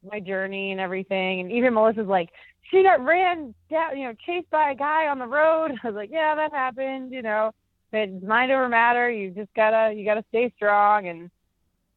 my 0.09 0.21
journey 0.21 0.71
and 0.71 0.81
everything. 0.81 1.41
And 1.41 1.53
even 1.53 1.75
Melissa's 1.75 2.07
like, 2.07 2.31
she 2.71 2.83
got 2.83 3.05
ran 3.05 3.55
down, 3.71 3.97
you 3.99 4.05
know, 4.05 4.15
chased 4.27 4.51
by 4.51 4.71
a 4.71 4.75
guy 4.75 5.07
on 5.07 5.19
the 5.19 5.27
road. 5.27 5.73
I 5.83 5.87
was 5.87 5.97
like, 5.97 6.11
yeah, 6.13 6.35
that 6.35 6.53
happened, 6.53 7.13
you 7.13 7.23
know. 7.23 7.51
But 7.91 8.01
it's 8.01 8.25
mind 8.25 8.53
over 8.53 8.69
matter. 8.69 9.11
You 9.11 9.31
just 9.31 9.53
gotta, 9.55 9.93
you 9.95 10.05
gotta 10.05 10.25
stay 10.29 10.53
strong. 10.57 11.09
And 11.09 11.31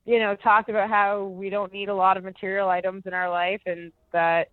you 0.06 0.20
know, 0.20 0.36
talked 0.36 0.70
about 0.70 0.89
how 0.89 1.25
we 1.25 1.50
don't 1.50 1.72
need 1.72 1.88
a 1.88 1.96
lot 1.96 2.18
of 2.18 2.24
material 2.24 2.68
items 2.70 3.03
in 3.06 3.13
our 3.13 3.30
life, 3.30 3.62
and 3.65 3.92
that 4.12 4.50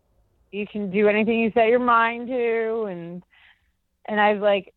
you 0.52 0.66
can 0.66 0.90
do 0.90 1.08
anything 1.08 1.40
you 1.40 1.50
set 1.54 1.68
your 1.68 1.80
mind 1.80 2.28
to. 2.28 2.84
And 2.84 3.22
and 4.06 4.20
I 4.20 4.32
was 4.32 4.42
like, 4.42 4.72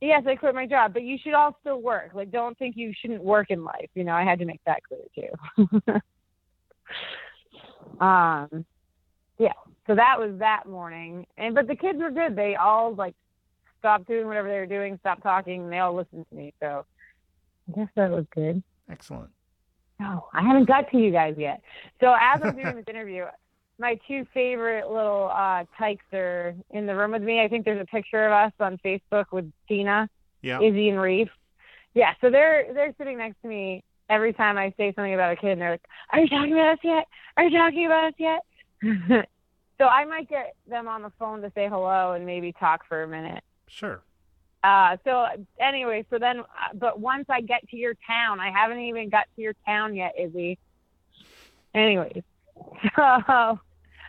yes, 0.00 0.24
I 0.26 0.34
quit 0.34 0.54
my 0.54 0.66
job, 0.66 0.92
but 0.92 1.02
you 1.02 1.16
should 1.22 1.34
all 1.34 1.56
still 1.60 1.80
work. 1.80 2.10
Like, 2.14 2.32
don't 2.32 2.58
think 2.58 2.76
you 2.76 2.92
shouldn't 3.00 3.22
work 3.22 3.50
in 3.50 3.62
life. 3.62 3.88
You 3.94 4.04
know, 4.04 4.14
I 4.14 4.24
had 4.24 4.38
to 4.40 4.44
make 4.44 4.60
that 4.66 4.82
clear 4.82 5.02
too. 5.14 5.30
um 8.00 8.64
yeah 9.38 9.52
so 9.86 9.94
that 9.94 10.16
was 10.18 10.38
that 10.38 10.64
morning 10.66 11.26
and 11.36 11.54
but 11.54 11.66
the 11.66 11.76
kids 11.76 11.98
were 11.98 12.10
good 12.10 12.34
they 12.36 12.54
all 12.56 12.94
like 12.94 13.14
stopped 13.80 14.06
doing 14.08 14.26
whatever 14.26 14.48
they 14.48 14.56
were 14.58 14.64
doing, 14.64 14.96
stopped 15.00 15.22
talking, 15.22 15.64
and 15.64 15.70
they 15.70 15.78
all 15.78 15.94
listened 15.94 16.24
to 16.30 16.34
me. 16.34 16.54
So 16.58 16.86
I 17.68 17.72
guess 17.76 17.88
that 17.96 18.10
was 18.10 18.24
good. 18.34 18.62
Excellent. 18.90 19.28
No, 20.00 20.26
I 20.32 20.40
haven't 20.42 20.66
got 20.66 20.90
to 20.90 20.96
you 20.96 21.12
guys 21.12 21.34
yet. 21.36 21.60
So 22.00 22.14
as 22.18 22.40
I'm 22.42 22.56
doing 22.56 22.76
this 22.76 22.86
interview, 22.88 23.26
my 23.78 23.98
two 24.08 24.24
favorite 24.32 24.88
little 24.88 25.30
uh, 25.30 25.64
tykes 25.76 26.04
are 26.14 26.54
in 26.70 26.86
the 26.86 26.96
room 26.96 27.12
with 27.12 27.20
me. 27.20 27.42
I 27.42 27.48
think 27.48 27.66
there's 27.66 27.80
a 27.80 27.84
picture 27.84 28.24
of 28.26 28.32
us 28.32 28.52
on 28.58 28.78
Facebook 28.82 29.26
with 29.32 29.52
Tina, 29.68 30.08
Yeah. 30.40 30.62
Izzy, 30.62 30.88
and 30.88 30.98
Reese. 30.98 31.28
Yeah, 31.92 32.14
so 32.22 32.30
they're 32.30 32.72
they're 32.72 32.94
sitting 32.96 33.18
next 33.18 33.36
to 33.42 33.48
me 33.48 33.84
every 34.08 34.32
time 34.32 34.56
I 34.56 34.72
say 34.78 34.94
something 34.96 35.12
about 35.12 35.32
a 35.34 35.36
kid, 35.36 35.50
and 35.50 35.60
they're 35.60 35.72
like, 35.72 35.84
"Are 36.10 36.20
you 36.20 36.28
talking 36.28 36.54
about 36.54 36.72
us 36.72 36.78
yet? 36.82 37.04
Are 37.36 37.44
you 37.44 37.56
talking 37.58 37.84
about 37.84 38.04
us 38.04 38.14
yet?" 38.18 39.28
so 39.78 39.86
I 39.86 40.04
might 40.04 40.28
get 40.28 40.54
them 40.68 40.88
on 40.88 41.02
the 41.02 41.12
phone 41.18 41.42
to 41.42 41.52
say 41.54 41.68
hello 41.68 42.12
and 42.12 42.24
maybe 42.24 42.52
talk 42.52 42.86
for 42.88 43.02
a 43.02 43.08
minute. 43.08 43.42
Sure. 43.66 44.00
Uh, 44.62 44.96
so 45.04 45.26
anyway, 45.60 46.06
so 46.08 46.18
then, 46.18 46.40
uh, 46.40 46.74
but 46.74 46.98
once 46.98 47.26
I 47.28 47.42
get 47.42 47.68
to 47.68 47.76
your 47.76 47.94
town, 48.06 48.40
I 48.40 48.50
haven't 48.50 48.80
even 48.80 49.10
got 49.10 49.26
to 49.36 49.42
your 49.42 49.52
town 49.66 49.94
yet, 49.94 50.14
Izzy. 50.18 50.58
Anyways, 51.74 52.22
so 52.96 53.58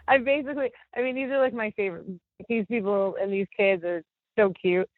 I 0.08 0.18
basically, 0.24 0.72
I 0.96 1.02
mean, 1.02 1.16
these 1.16 1.30
are 1.30 1.40
like 1.40 1.54
my 1.54 1.72
favorite. 1.72 2.06
These 2.48 2.66
people 2.68 3.16
and 3.20 3.34
these 3.34 3.48
kids 3.58 3.84
are 3.84 4.04
so 4.38 4.54
cute. 4.62 4.90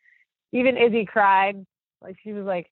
Even 0.52 0.78
Izzy 0.78 1.06
cried, 1.06 1.66
like 2.04 2.18
she 2.24 2.34
was 2.34 2.46
like, 2.46 2.70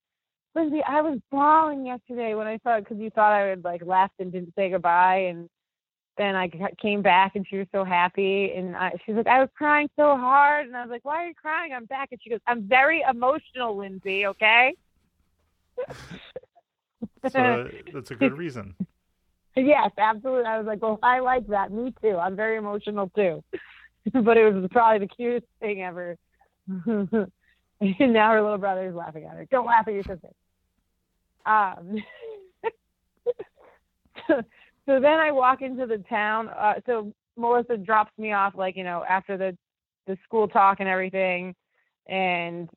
Lindsay, 0.54 0.82
I 0.86 1.02
was 1.02 1.18
bawling 1.30 1.86
yesterday 1.86 2.34
when 2.34 2.46
I 2.46 2.58
thought 2.58 2.84
because 2.84 2.98
you 2.98 3.10
thought 3.10 3.32
I 3.32 3.50
would 3.50 3.64
like 3.64 3.84
left 3.84 4.14
and 4.20 4.32
didn't 4.32 4.54
say 4.54 4.70
goodbye, 4.70 5.26
and 5.28 5.48
then 6.16 6.34
I 6.34 6.50
came 6.80 7.02
back 7.02 7.36
and 7.36 7.46
she 7.48 7.58
was 7.58 7.66
so 7.72 7.84
happy, 7.84 8.52
and 8.54 8.76
I, 8.76 8.92
she's 9.04 9.14
like, 9.14 9.26
I 9.26 9.40
was 9.40 9.48
crying 9.56 9.88
so 9.96 10.16
hard, 10.16 10.66
and 10.66 10.76
I 10.76 10.82
was 10.82 10.90
like, 10.90 11.04
Why 11.04 11.24
are 11.24 11.28
you 11.28 11.34
crying? 11.34 11.72
I'm 11.72 11.84
back, 11.86 12.08
and 12.12 12.20
she 12.22 12.30
goes, 12.30 12.40
I'm 12.46 12.62
very 12.62 13.02
emotional, 13.08 13.76
Lindsay. 13.76 14.26
Okay. 14.26 14.74
So 17.32 17.68
that's 17.92 18.10
a 18.12 18.14
good 18.14 18.38
reason. 18.38 18.74
Yes, 19.56 19.90
absolutely. 19.96 20.44
I 20.44 20.58
was 20.58 20.66
like, 20.66 20.82
well, 20.82 20.98
I 21.02 21.20
like 21.20 21.46
that. 21.46 21.72
Me 21.72 21.94
too. 22.02 22.18
I'm 22.18 22.36
very 22.36 22.58
emotional 22.58 23.10
too. 23.16 23.42
but 24.12 24.36
it 24.36 24.52
was 24.52 24.68
probably 24.70 25.06
the 25.06 25.14
cutest 25.14 25.46
thing 25.60 25.82
ever. 25.82 26.18
and 26.68 27.30
now 27.80 28.32
her 28.32 28.42
little 28.42 28.58
brother 28.58 28.88
is 28.88 28.94
laughing 28.94 29.24
at 29.24 29.34
her. 29.34 29.46
Don't 29.50 29.66
laugh 29.66 29.88
at 29.88 29.94
your 29.94 30.02
sister. 30.02 30.28
Um, 31.46 31.96
so, 34.86 35.00
then 35.00 35.18
I 35.18 35.30
walk 35.32 35.62
into 35.62 35.86
the 35.86 36.02
town. 36.08 36.48
Uh, 36.48 36.74
so 36.86 37.12
Melissa 37.36 37.76
drops 37.76 38.12
me 38.18 38.32
off, 38.32 38.54
like 38.56 38.76
you 38.76 38.84
know, 38.84 39.04
after 39.08 39.36
the 39.36 39.56
the 40.06 40.16
school 40.24 40.46
talk 40.46 40.78
and 40.80 40.88
everything, 40.88 41.54
and 42.08 42.68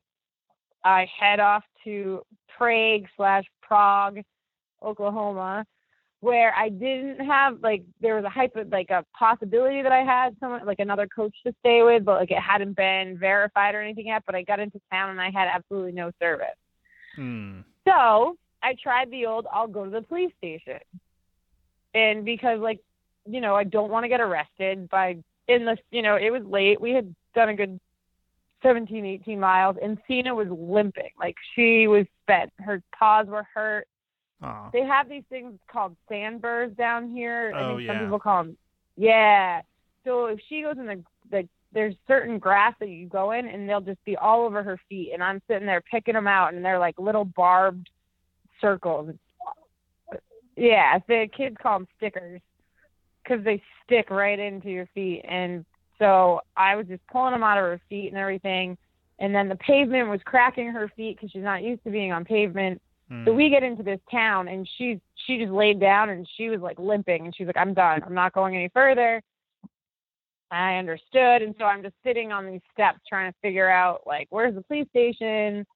I 0.84 1.06
head 1.18 1.40
off 1.40 1.62
to 1.84 2.22
Prague 2.56 3.04
slash 3.16 3.44
Prague, 3.62 4.18
Oklahoma 4.82 5.64
where 6.20 6.54
I 6.54 6.68
didn't 6.68 7.24
have 7.24 7.60
like 7.62 7.82
there 8.00 8.14
was 8.14 8.24
a 8.24 8.30
hypo 8.30 8.64
like 8.70 8.90
a 8.90 9.04
possibility 9.18 9.82
that 9.82 9.92
I 9.92 10.04
had 10.04 10.36
someone 10.38 10.64
like 10.66 10.78
another 10.78 11.06
coach 11.06 11.34
to 11.46 11.54
stay 11.60 11.82
with, 11.82 12.04
but 12.04 12.20
like 12.20 12.30
it 12.30 12.38
hadn't 12.38 12.76
been 12.76 13.18
verified 13.18 13.74
or 13.74 13.82
anything 13.82 14.08
yet. 14.08 14.22
But 14.26 14.34
I 14.34 14.42
got 14.42 14.60
into 14.60 14.80
town 14.92 15.10
and 15.10 15.20
I 15.20 15.30
had 15.30 15.48
absolutely 15.48 15.92
no 15.92 16.10
service. 16.20 16.46
Hmm. 17.16 17.60
So 17.88 18.36
I 18.62 18.74
tried 18.82 19.10
the 19.10 19.26
old 19.26 19.46
I'll 19.52 19.66
go 19.66 19.84
to 19.84 19.90
the 19.90 20.02
police 20.02 20.32
station. 20.36 20.80
And 21.94 22.24
because 22.24 22.60
like, 22.60 22.80
you 23.26 23.40
know, 23.40 23.54
I 23.54 23.64
don't 23.64 23.90
want 23.90 24.04
to 24.04 24.08
get 24.08 24.20
arrested 24.20 24.88
by 24.88 25.16
in 25.48 25.64
the 25.64 25.76
you 25.90 26.02
know, 26.02 26.16
it 26.16 26.30
was 26.30 26.42
late. 26.44 26.80
We 26.80 26.92
had 26.92 27.14
done 27.34 27.48
a 27.48 27.54
good 27.54 27.78
17, 28.62 29.04
18 29.06 29.40
miles 29.40 29.76
and 29.82 29.98
Cena 30.06 30.34
was 30.34 30.48
limping. 30.50 31.10
Like 31.18 31.36
she 31.54 31.86
was 31.86 32.06
spent. 32.22 32.52
Her 32.60 32.82
paws 32.98 33.26
were 33.26 33.46
hurt 33.54 33.86
Aw. 34.42 34.70
they 34.72 34.82
have 34.82 35.08
these 35.08 35.24
things 35.30 35.58
called 35.70 35.96
sandburrs 36.08 36.72
down 36.76 37.10
here. 37.10 37.52
I 37.54 37.62
Oh, 37.62 37.76
think 37.76 37.86
yeah. 37.86 37.94
some 37.94 38.04
people 38.04 38.18
call 38.18 38.44
them. 38.44 38.56
Yeah. 38.96 39.62
So 40.04 40.26
if 40.26 40.40
she 40.48 40.62
goes 40.62 40.76
in 40.78 40.86
the 40.86 41.02
the 41.30 41.48
there's 41.72 41.94
certain 42.08 42.38
grass 42.38 42.74
that 42.80 42.88
you 42.88 43.06
go 43.06 43.30
in 43.30 43.46
and 43.46 43.68
they'll 43.68 43.80
just 43.80 44.04
be 44.04 44.16
all 44.16 44.44
over 44.44 44.62
her 44.62 44.78
feet 44.88 45.12
and 45.14 45.22
I'm 45.22 45.40
sitting 45.46 45.66
there 45.66 45.80
picking 45.88 46.14
them 46.14 46.26
out 46.26 46.52
and 46.52 46.64
they're 46.64 46.80
like 46.80 46.98
little 46.98 47.24
barbed 47.24 47.88
circles. 48.60 49.14
Yeah, 50.60 50.98
the 51.08 51.26
kids 51.34 51.56
call 51.60 51.78
them 51.78 51.88
stickers 51.96 52.40
because 53.22 53.42
they 53.44 53.62
stick 53.84 54.10
right 54.10 54.38
into 54.38 54.68
your 54.68 54.86
feet 54.94 55.24
and 55.26 55.64
so 55.98 56.40
I 56.56 56.76
was 56.76 56.86
just 56.86 57.06
pulling 57.12 57.32
them 57.32 57.42
out 57.42 57.58
of 57.58 57.64
her 57.64 57.80
feet 57.88 58.08
and 58.08 58.16
everything. 58.16 58.76
And 59.18 59.34
then 59.34 59.48
the 59.48 59.56
pavement 59.56 60.08
was 60.08 60.20
cracking 60.24 60.68
her 60.68 60.90
feet 60.96 61.16
because 61.16 61.30
she's 61.30 61.42
not 61.42 61.62
used 61.62 61.84
to 61.84 61.90
being 61.90 62.10
on 62.10 62.24
pavement. 62.24 62.80
Hmm. 63.08 63.24
So 63.26 63.34
we 63.34 63.50
get 63.50 63.62
into 63.62 63.82
this 63.82 64.00
town 64.10 64.48
and 64.48 64.68
she 64.76 65.00
she 65.26 65.38
just 65.38 65.52
laid 65.52 65.78
down 65.78 66.08
and 66.08 66.26
she 66.36 66.48
was 66.48 66.60
like 66.60 66.78
limping 66.78 67.26
and 67.26 67.36
she's 67.36 67.46
like, 67.46 67.58
I'm 67.58 67.74
done. 67.74 68.02
I'm 68.04 68.14
not 68.14 68.32
going 68.32 68.56
any 68.56 68.70
further. 68.72 69.22
I 70.50 70.76
understood 70.76 71.42
and 71.42 71.54
so 71.58 71.64
I'm 71.64 71.82
just 71.82 71.94
sitting 72.02 72.32
on 72.32 72.50
these 72.50 72.62
steps 72.72 73.00
trying 73.08 73.30
to 73.30 73.38
figure 73.40 73.70
out 73.70 74.02
like 74.06 74.26
where's 74.30 74.54
the 74.54 74.62
police 74.62 74.88
station? 74.88 75.66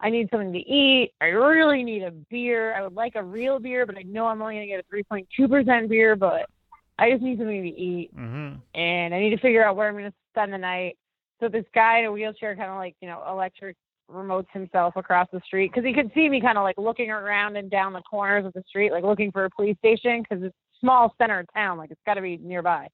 I 0.00 0.10
need 0.10 0.28
something 0.30 0.52
to 0.52 0.58
eat. 0.58 1.12
I 1.20 1.26
really 1.26 1.82
need 1.82 2.02
a 2.04 2.12
beer. 2.12 2.74
I 2.74 2.82
would 2.82 2.94
like 2.94 3.14
a 3.16 3.22
real 3.22 3.58
beer, 3.58 3.84
but 3.84 3.96
I 3.98 4.02
know 4.02 4.26
I'm 4.26 4.40
only 4.40 4.54
gonna 4.54 4.66
get 4.66 4.80
a 4.80 4.84
three 4.88 5.02
point 5.02 5.26
two 5.36 5.48
percent 5.48 5.88
beer, 5.88 6.14
but 6.14 6.48
I 6.98 7.10
just 7.10 7.22
need 7.22 7.38
something 7.38 7.62
to 7.62 7.68
eat 7.68 8.10
Mm-hmm. 8.16 8.56
and 8.74 9.14
I 9.14 9.20
need 9.20 9.30
to 9.30 9.38
figure 9.38 9.64
out 9.64 9.76
where 9.76 9.88
I'm 9.88 9.94
going 9.94 10.06
to 10.06 10.14
spend 10.32 10.52
the 10.52 10.58
night. 10.58 10.96
So 11.40 11.48
this 11.48 11.64
guy 11.72 12.00
in 12.00 12.06
a 12.06 12.12
wheelchair 12.12 12.56
kind 12.56 12.70
of 12.70 12.76
like, 12.76 12.96
you 13.00 13.08
know, 13.08 13.22
electric 13.28 13.76
remotes 14.10 14.50
himself 14.52 14.96
across 14.96 15.28
the 15.32 15.40
street 15.46 15.70
because 15.72 15.86
he 15.86 15.92
could 15.94 16.10
see 16.14 16.28
me 16.28 16.40
kind 16.40 16.58
of 16.58 16.64
like 16.64 16.76
looking 16.78 17.10
around 17.10 17.56
and 17.56 17.70
down 17.70 17.92
the 17.92 18.02
corners 18.02 18.44
of 18.44 18.52
the 18.54 18.64
street, 18.68 18.90
like 18.90 19.04
looking 19.04 19.30
for 19.30 19.44
a 19.44 19.50
police 19.50 19.76
station 19.78 20.22
because 20.22 20.42
it's 20.42 20.54
a 20.54 20.78
small 20.80 21.14
center 21.18 21.38
of 21.40 21.46
town, 21.54 21.78
like 21.78 21.90
it's 21.90 22.00
got 22.04 22.14
to 22.14 22.22
be 22.22 22.38
nearby. 22.38 22.88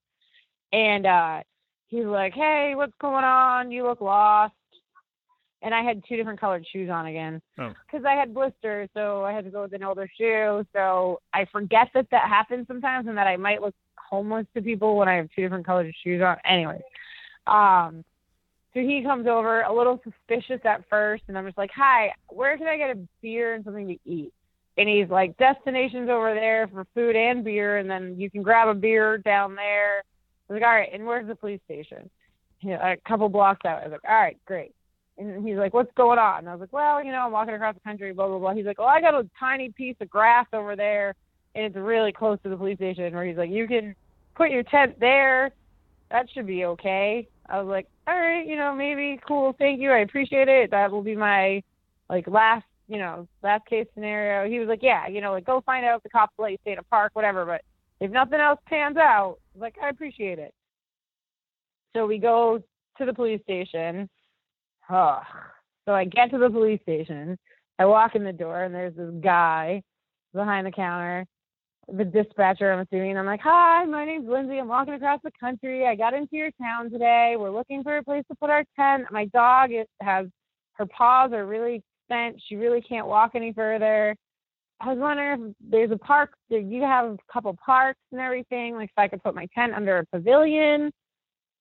And 0.72 1.06
uh, 1.06 1.40
he's 1.86 2.04
like, 2.04 2.34
"Hey, 2.34 2.72
what's 2.74 2.92
going 3.00 3.24
on? 3.24 3.70
You 3.70 3.84
look 3.84 4.00
lost." 4.00 4.54
And 5.64 5.74
I 5.74 5.82
had 5.82 6.04
two 6.06 6.16
different 6.16 6.38
colored 6.38 6.64
shoes 6.70 6.90
on 6.90 7.06
again 7.06 7.40
Oh. 7.58 7.72
because 7.86 8.04
I 8.04 8.12
had 8.12 8.34
blisters, 8.34 8.90
so 8.92 9.24
I 9.24 9.32
had 9.32 9.44
to 9.44 9.50
go 9.50 9.62
with 9.62 9.72
an 9.72 9.82
older 9.82 10.06
shoe. 10.16 10.64
So 10.74 11.20
I 11.32 11.46
forget 11.46 11.88
that 11.94 12.06
that 12.10 12.28
happens 12.28 12.66
sometimes, 12.68 13.08
and 13.08 13.16
that 13.16 13.26
I 13.26 13.36
might 13.36 13.62
look 13.62 13.74
homeless 13.96 14.46
to 14.54 14.60
people 14.60 14.96
when 14.96 15.08
I 15.08 15.14
have 15.14 15.28
two 15.34 15.40
different 15.40 15.64
colored 15.64 15.92
shoes 16.04 16.20
on. 16.20 16.36
Anyway, 16.44 16.82
um, 17.46 18.04
so 18.74 18.80
he 18.80 19.02
comes 19.02 19.26
over 19.26 19.62
a 19.62 19.72
little 19.72 20.00
suspicious 20.04 20.60
at 20.64 20.86
first, 20.90 21.22
and 21.28 21.38
I'm 21.38 21.46
just 21.46 21.56
like, 21.56 21.70
"Hi, 21.74 22.12
where 22.28 22.58
can 22.58 22.66
I 22.66 22.76
get 22.76 22.90
a 22.90 22.98
beer 23.22 23.54
and 23.54 23.64
something 23.64 23.88
to 23.88 23.98
eat?" 24.04 24.34
And 24.76 24.86
he's 24.88 25.08
like, 25.08 25.34
"Destinations 25.38 26.10
over 26.10 26.34
there 26.34 26.66
for 26.68 26.84
food 26.94 27.16
and 27.16 27.42
beer, 27.42 27.78
and 27.78 27.88
then 27.90 28.20
you 28.20 28.30
can 28.30 28.42
grab 28.42 28.68
a 28.68 28.74
beer 28.74 29.16
down 29.16 29.54
there." 29.54 30.02
I 30.50 30.52
was 30.52 30.60
like, 30.60 30.68
"All 30.68 30.74
right, 30.74 30.92
and 30.92 31.06
where's 31.06 31.26
the 31.26 31.34
police 31.36 31.60
station?" 31.64 32.10
Yeah, 32.60 32.86
a 32.86 32.96
couple 33.08 33.28
blocks 33.30 33.64
out. 33.64 33.80
I 33.80 33.84
was 33.84 33.92
like, 33.92 34.04
"All 34.06 34.14
right, 34.20 34.36
great." 34.44 34.74
And 35.16 35.46
he's 35.46 35.56
like, 35.56 35.72
"What's 35.72 35.92
going 35.96 36.18
on?" 36.18 36.40
And 36.40 36.48
I 36.48 36.52
was 36.52 36.60
like, 36.60 36.72
"Well, 36.72 37.04
you 37.04 37.12
know, 37.12 37.20
I'm 37.20 37.32
walking 37.32 37.54
across 37.54 37.74
the 37.74 37.80
country, 37.80 38.12
blah 38.12 38.26
blah 38.26 38.38
blah." 38.38 38.54
He's 38.54 38.66
like, 38.66 38.80
"Oh, 38.80 38.84
I 38.84 39.00
got 39.00 39.14
a 39.14 39.28
tiny 39.38 39.70
piece 39.70 39.96
of 40.00 40.10
grass 40.10 40.46
over 40.52 40.74
there, 40.74 41.14
and 41.54 41.64
it's 41.64 41.76
really 41.76 42.12
close 42.12 42.38
to 42.42 42.48
the 42.48 42.56
police 42.56 42.78
station." 42.78 43.14
Where 43.14 43.24
he's 43.24 43.36
like, 43.36 43.50
"You 43.50 43.68
can 43.68 43.94
put 44.34 44.50
your 44.50 44.64
tent 44.64 44.98
there. 44.98 45.52
That 46.10 46.28
should 46.30 46.46
be 46.46 46.64
okay." 46.64 47.28
I 47.48 47.60
was 47.60 47.68
like, 47.68 47.86
"All 48.08 48.18
right, 48.18 48.44
you 48.46 48.56
know, 48.56 48.74
maybe 48.74 49.20
cool. 49.26 49.54
Thank 49.58 49.80
you. 49.80 49.92
I 49.92 49.98
appreciate 49.98 50.48
it. 50.48 50.70
That 50.72 50.90
will 50.90 51.02
be 51.02 51.14
my 51.14 51.62
like 52.10 52.26
last, 52.26 52.66
you 52.88 52.98
know, 52.98 53.28
last 53.42 53.66
case 53.66 53.86
scenario." 53.94 54.50
He 54.50 54.58
was 54.58 54.68
like, 54.68 54.82
"Yeah, 54.82 55.06
you 55.06 55.20
know, 55.20 55.32
like 55.32 55.44
go 55.44 55.60
find 55.60 55.84
out 55.84 55.98
if 55.98 56.02
the 56.02 56.08
cops 56.08 56.34
let 56.38 56.50
you 56.52 56.58
stay 56.62 56.72
in 56.72 56.78
a 56.78 56.82
park, 56.84 57.12
whatever. 57.14 57.44
But 57.44 57.62
if 58.00 58.10
nothing 58.10 58.40
else 58.40 58.58
pans 58.66 58.96
out, 58.96 59.38
like 59.54 59.76
I 59.80 59.90
appreciate 59.90 60.40
it." 60.40 60.52
So 61.94 62.06
we 62.06 62.18
go 62.18 62.60
to 62.98 63.04
the 63.04 63.14
police 63.14 63.40
station. 63.42 64.08
Oh. 64.90 65.20
So 65.86 65.92
I 65.92 66.04
get 66.04 66.30
to 66.30 66.38
the 66.38 66.50
police 66.50 66.80
station. 66.82 67.38
I 67.78 67.84
walk 67.86 68.14
in 68.14 68.24
the 68.24 68.32
door, 68.32 68.64
and 68.64 68.74
there's 68.74 68.94
this 68.94 69.12
guy 69.22 69.82
behind 70.32 70.66
the 70.66 70.70
counter, 70.70 71.26
the 71.92 72.04
dispatcher, 72.04 72.72
I'm 72.72 72.80
assuming. 72.80 73.18
I'm 73.18 73.26
like, 73.26 73.40
Hi, 73.42 73.84
my 73.84 74.04
name's 74.04 74.28
Lindsay. 74.28 74.58
I'm 74.58 74.68
walking 74.68 74.94
across 74.94 75.20
the 75.22 75.30
country. 75.38 75.86
I 75.86 75.94
got 75.94 76.14
into 76.14 76.36
your 76.36 76.50
town 76.60 76.90
today. 76.90 77.34
We're 77.38 77.50
looking 77.50 77.82
for 77.82 77.96
a 77.98 78.02
place 78.02 78.24
to 78.30 78.36
put 78.36 78.50
our 78.50 78.64
tent. 78.78 79.06
My 79.10 79.26
dog 79.26 79.72
it 79.72 79.88
has 80.00 80.26
her 80.74 80.86
paws 80.86 81.32
are 81.32 81.46
really 81.46 81.82
spent. 82.06 82.40
She 82.48 82.56
really 82.56 82.80
can't 82.80 83.06
walk 83.06 83.32
any 83.34 83.52
further. 83.52 84.16
I 84.80 84.88
was 84.88 84.98
wondering 84.98 85.50
if 85.50 85.70
there's 85.70 85.90
a 85.90 85.98
park. 85.98 86.34
Do 86.50 86.56
you 86.56 86.82
have 86.82 87.12
a 87.12 87.16
couple 87.32 87.56
parks 87.64 88.00
and 88.12 88.20
everything? 88.20 88.74
Like 88.74 88.90
if 88.90 88.98
I 88.98 89.08
could 89.08 89.22
put 89.22 89.34
my 89.34 89.46
tent 89.54 89.74
under 89.74 89.98
a 89.98 90.06
pavilion. 90.06 90.90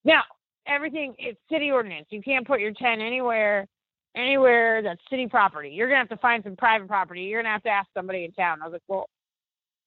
Now, 0.03 0.23
everything 0.67 1.15
it's 1.17 1.39
city 1.51 1.71
ordinance. 1.71 2.07
You 2.09 2.21
can't 2.21 2.47
put 2.47 2.59
your 2.59 2.73
tent 2.73 3.01
anywhere 3.01 3.67
anywhere 4.15 4.81
that's 4.81 5.01
city 5.09 5.27
property. 5.27 5.69
You're 5.69 5.87
gonna 5.87 5.99
have 5.99 6.09
to 6.09 6.17
find 6.17 6.43
some 6.43 6.55
private 6.55 6.87
property. 6.87 7.21
You're 7.23 7.41
gonna 7.41 7.53
have 7.53 7.63
to 7.63 7.69
ask 7.69 7.89
somebody 7.95 8.25
in 8.25 8.31
town. 8.33 8.61
I 8.61 8.65
was 8.67 8.73
like, 8.73 8.81
well, 8.87 9.09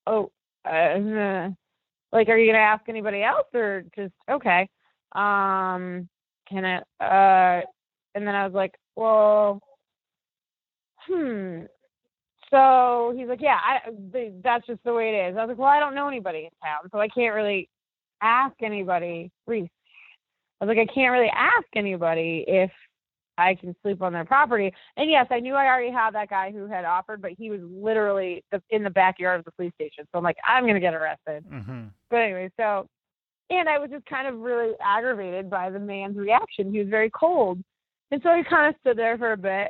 oh, 0.05 0.31
uh, 0.65 1.49
like, 2.11 2.29
are 2.29 2.37
you 2.37 2.51
gonna 2.51 2.63
ask 2.63 2.87
anybody 2.89 3.23
else 3.23 3.47
or 3.53 3.83
just 3.95 4.13
okay? 4.29 4.67
Um, 5.13 6.09
can 6.49 6.65
I? 6.65 6.77
Uh, 7.03 7.61
And 8.15 8.25
then 8.27 8.35
I 8.35 8.45
was 8.45 8.53
like, 8.53 8.73
well, 8.95 9.61
hmm. 11.07 11.61
So 12.49 13.13
he's 13.15 13.27
like, 13.27 13.41
yeah, 13.41 13.59
I, 13.61 13.91
that's 14.43 14.65
just 14.65 14.83
the 14.83 14.93
way 14.93 15.09
it 15.09 15.29
is. 15.31 15.37
I 15.37 15.41
was 15.41 15.49
like, 15.49 15.57
well, 15.57 15.67
I 15.69 15.79
don't 15.79 15.95
know 15.95 16.07
anybody 16.07 16.39
in 16.39 16.49
town, 16.63 16.89
so 16.91 16.99
I 16.99 17.09
can't 17.09 17.35
really 17.35 17.69
ask 18.21 18.55
anybody. 18.61 19.31
Reese, 19.45 19.69
I 20.59 20.65
was 20.65 20.75
like, 20.75 20.89
I 20.89 20.93
can't 20.93 21.11
really 21.11 21.31
ask 21.33 21.67
anybody 21.75 22.43
if 22.47 22.71
I 23.37 23.53
can 23.55 23.75
sleep 23.83 24.01
on 24.01 24.13
their 24.13 24.25
property. 24.25 24.71
And 24.95 25.09
yes, 25.09 25.27
I 25.29 25.39
knew 25.39 25.53
I 25.53 25.65
already 25.67 25.91
had 25.91 26.11
that 26.15 26.29
guy 26.29 26.51
who 26.51 26.67
had 26.67 26.85
offered, 26.85 27.21
but 27.21 27.31
he 27.37 27.51
was 27.51 27.61
literally 27.63 28.43
in 28.71 28.83
the 28.83 28.89
backyard 28.89 29.39
of 29.39 29.45
the 29.45 29.51
police 29.51 29.73
station. 29.75 30.05
So 30.11 30.17
I'm 30.17 30.23
like, 30.23 30.37
I'm 30.47 30.65
gonna 30.65 30.79
get 30.79 30.95
arrested. 30.95 31.45
Mm-hmm. 31.51 31.83
But 32.09 32.17
anyway, 32.17 32.49
so 32.57 32.87
and 33.49 33.69
I 33.69 33.77
was 33.77 33.89
just 33.91 34.05
kind 34.07 34.27
of 34.27 34.39
really 34.39 34.73
aggravated 34.83 35.49
by 35.49 35.69
the 35.69 35.79
man's 35.79 36.17
reaction. 36.17 36.71
He 36.71 36.79
was 36.79 36.89
very 36.89 37.11
cold. 37.11 37.61
And 38.11 38.21
so 38.23 38.29
I 38.29 38.41
kind 38.49 38.73
of 38.73 38.79
stood 38.81 38.97
there 38.97 39.17
for 39.17 39.33
a 39.33 39.37
bit 39.37 39.69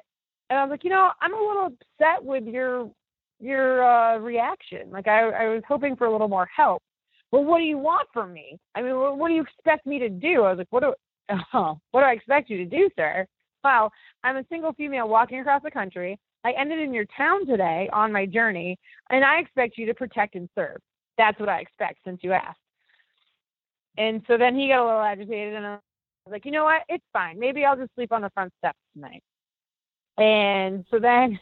and 0.50 0.60
I 0.60 0.64
was 0.64 0.72
like, 0.72 0.84
you 0.84 0.90
know, 0.90 1.12
I'm 1.22 1.34
a 1.34 1.38
little 1.38 1.66
upset 1.68 2.24
with 2.24 2.46
your 2.46 2.90
your 3.40 3.84
uh 3.84 4.18
reaction. 4.18 4.90
Like 4.92 5.08
I 5.08 5.30
I 5.30 5.48
was 5.50 5.64
hoping 5.68 5.96
for 5.96 6.08
a 6.08 6.12
little 6.12 6.28
more 6.28 6.48
help. 6.56 6.82
Well, 7.32 7.44
what 7.44 7.60
do 7.60 7.66
you 7.66 7.78
want 7.78 8.08
from 8.14 8.34
me? 8.34 8.58
I 8.76 8.82
mean, 8.82 8.96
what, 8.96 9.18
what 9.18 9.28
do 9.28 9.34
you 9.34 9.42
expect 9.42 9.86
me 9.86 10.00
to 10.00 10.10
do? 10.10 10.44
I 10.44 10.50
was 10.50 10.58
like, 10.58 10.68
what 10.70 10.84
do 10.84 10.94
oh, 11.54 11.80
what 11.92 12.02
do 12.02 12.06
I 12.06 12.12
expect 12.12 12.50
you 12.50 12.58
to 12.58 12.66
do, 12.66 12.90
sir? 12.96 13.28
Well, 13.64 13.92
I'm 14.24 14.38
a 14.38 14.46
single 14.50 14.74
female 14.74 15.10
walking 15.10 15.40
across 15.40 15.62
the 15.64 15.72
country. 15.72 16.18
I 16.46 16.54
ended 16.58 16.80
in 16.80 16.94
your 16.94 17.06
town 17.18 17.46
today 17.46 17.90
on 17.92 18.14
my 18.14 18.26
journey, 18.26 18.78
and 19.10 19.26
I 19.26 19.40
expect 19.40 19.78
you 19.78 19.86
to 19.88 19.94
protect 19.94 20.36
and 20.36 20.48
serve. 20.56 20.78
That's 21.18 21.40
what 21.40 21.50
I 21.50 21.60
expect 21.60 22.00
since 22.06 22.20
you 22.24 22.32
asked. 22.32 22.60
And 23.98 24.22
so 24.28 24.38
then 24.38 24.56
he 24.56 24.68
got 24.70 24.84
a 24.84 24.86
little 24.86 25.02
agitated, 25.02 25.56
and 25.56 25.66
I 25.66 25.72
was 25.72 26.32
like, 26.32 26.46
you 26.46 26.52
know 26.52 26.64
what? 26.64 26.84
It's 26.88 27.04
fine. 27.12 27.40
Maybe 27.40 27.66
I'll 27.66 27.76
just 27.76 27.94
sleep 27.96 28.12
on 28.12 28.22
the 28.22 28.30
front 28.30 28.54
steps 28.60 28.78
tonight. 28.94 29.24
And 30.18 30.86
so 30.90 31.00
then, 31.00 31.40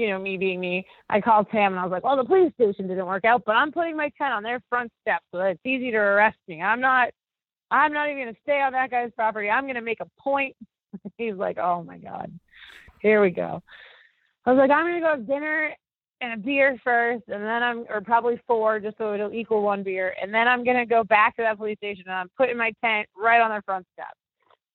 you 0.00 0.08
know, 0.08 0.18
me 0.18 0.36
being 0.36 0.60
me, 0.60 0.86
I 1.08 1.20
called 1.20 1.46
Sam 1.52 1.72
and 1.72 1.80
I 1.80 1.84
was 1.84 1.92
like, 1.92 2.04
well, 2.04 2.16
the 2.16 2.24
police 2.24 2.52
station 2.54 2.88
didn't 2.88 3.06
work 3.06 3.24
out, 3.24 3.42
but 3.44 3.56
I'm 3.56 3.70
putting 3.70 3.96
my 3.96 4.10
tent 4.16 4.32
on 4.32 4.42
their 4.42 4.62
front 4.68 4.90
step 5.02 5.20
so 5.30 5.38
that 5.38 5.50
it's 5.50 5.66
easy 5.66 5.90
to 5.90 5.98
arrest 5.98 6.38
me. 6.48 6.62
I'm 6.62 6.80
not, 6.80 7.10
I'm 7.70 7.92
not 7.92 8.08
even 8.08 8.22
going 8.22 8.34
to 8.34 8.40
stay 8.42 8.60
on 8.60 8.72
that 8.72 8.90
guy's 8.90 9.10
property. 9.14 9.50
I'm 9.50 9.64
going 9.64 9.74
to 9.74 9.82
make 9.82 10.00
a 10.00 10.10
point. 10.18 10.56
He's 11.18 11.34
like, 11.34 11.58
oh 11.58 11.82
my 11.82 11.98
God, 11.98 12.32
here 13.00 13.20
we 13.20 13.30
go. 13.30 13.62
I 14.46 14.52
was 14.52 14.58
like, 14.58 14.70
I'm 14.70 14.86
going 14.86 14.94
to 14.94 15.00
go 15.00 15.10
have 15.10 15.26
dinner 15.26 15.74
and 16.22 16.34
a 16.34 16.36
beer 16.36 16.78
first, 16.84 17.24
and 17.28 17.42
then 17.42 17.62
I'm, 17.62 17.84
or 17.88 18.00
probably 18.00 18.40
four, 18.46 18.78
just 18.78 18.98
so 18.98 19.14
it'll 19.14 19.32
equal 19.32 19.62
one 19.62 19.82
beer, 19.82 20.14
and 20.20 20.34
then 20.34 20.46
I'm 20.46 20.64
gonna 20.64 20.84
go 20.84 21.02
back 21.02 21.34
to 21.36 21.42
that 21.42 21.56
police 21.56 21.78
station 21.78 22.04
and 22.06 22.14
I'm 22.14 22.30
putting 22.36 22.58
my 22.58 22.72
tent 22.84 23.08
right 23.16 23.40
on 23.40 23.48
their 23.50 23.62
front 23.62 23.86
step 23.94 24.14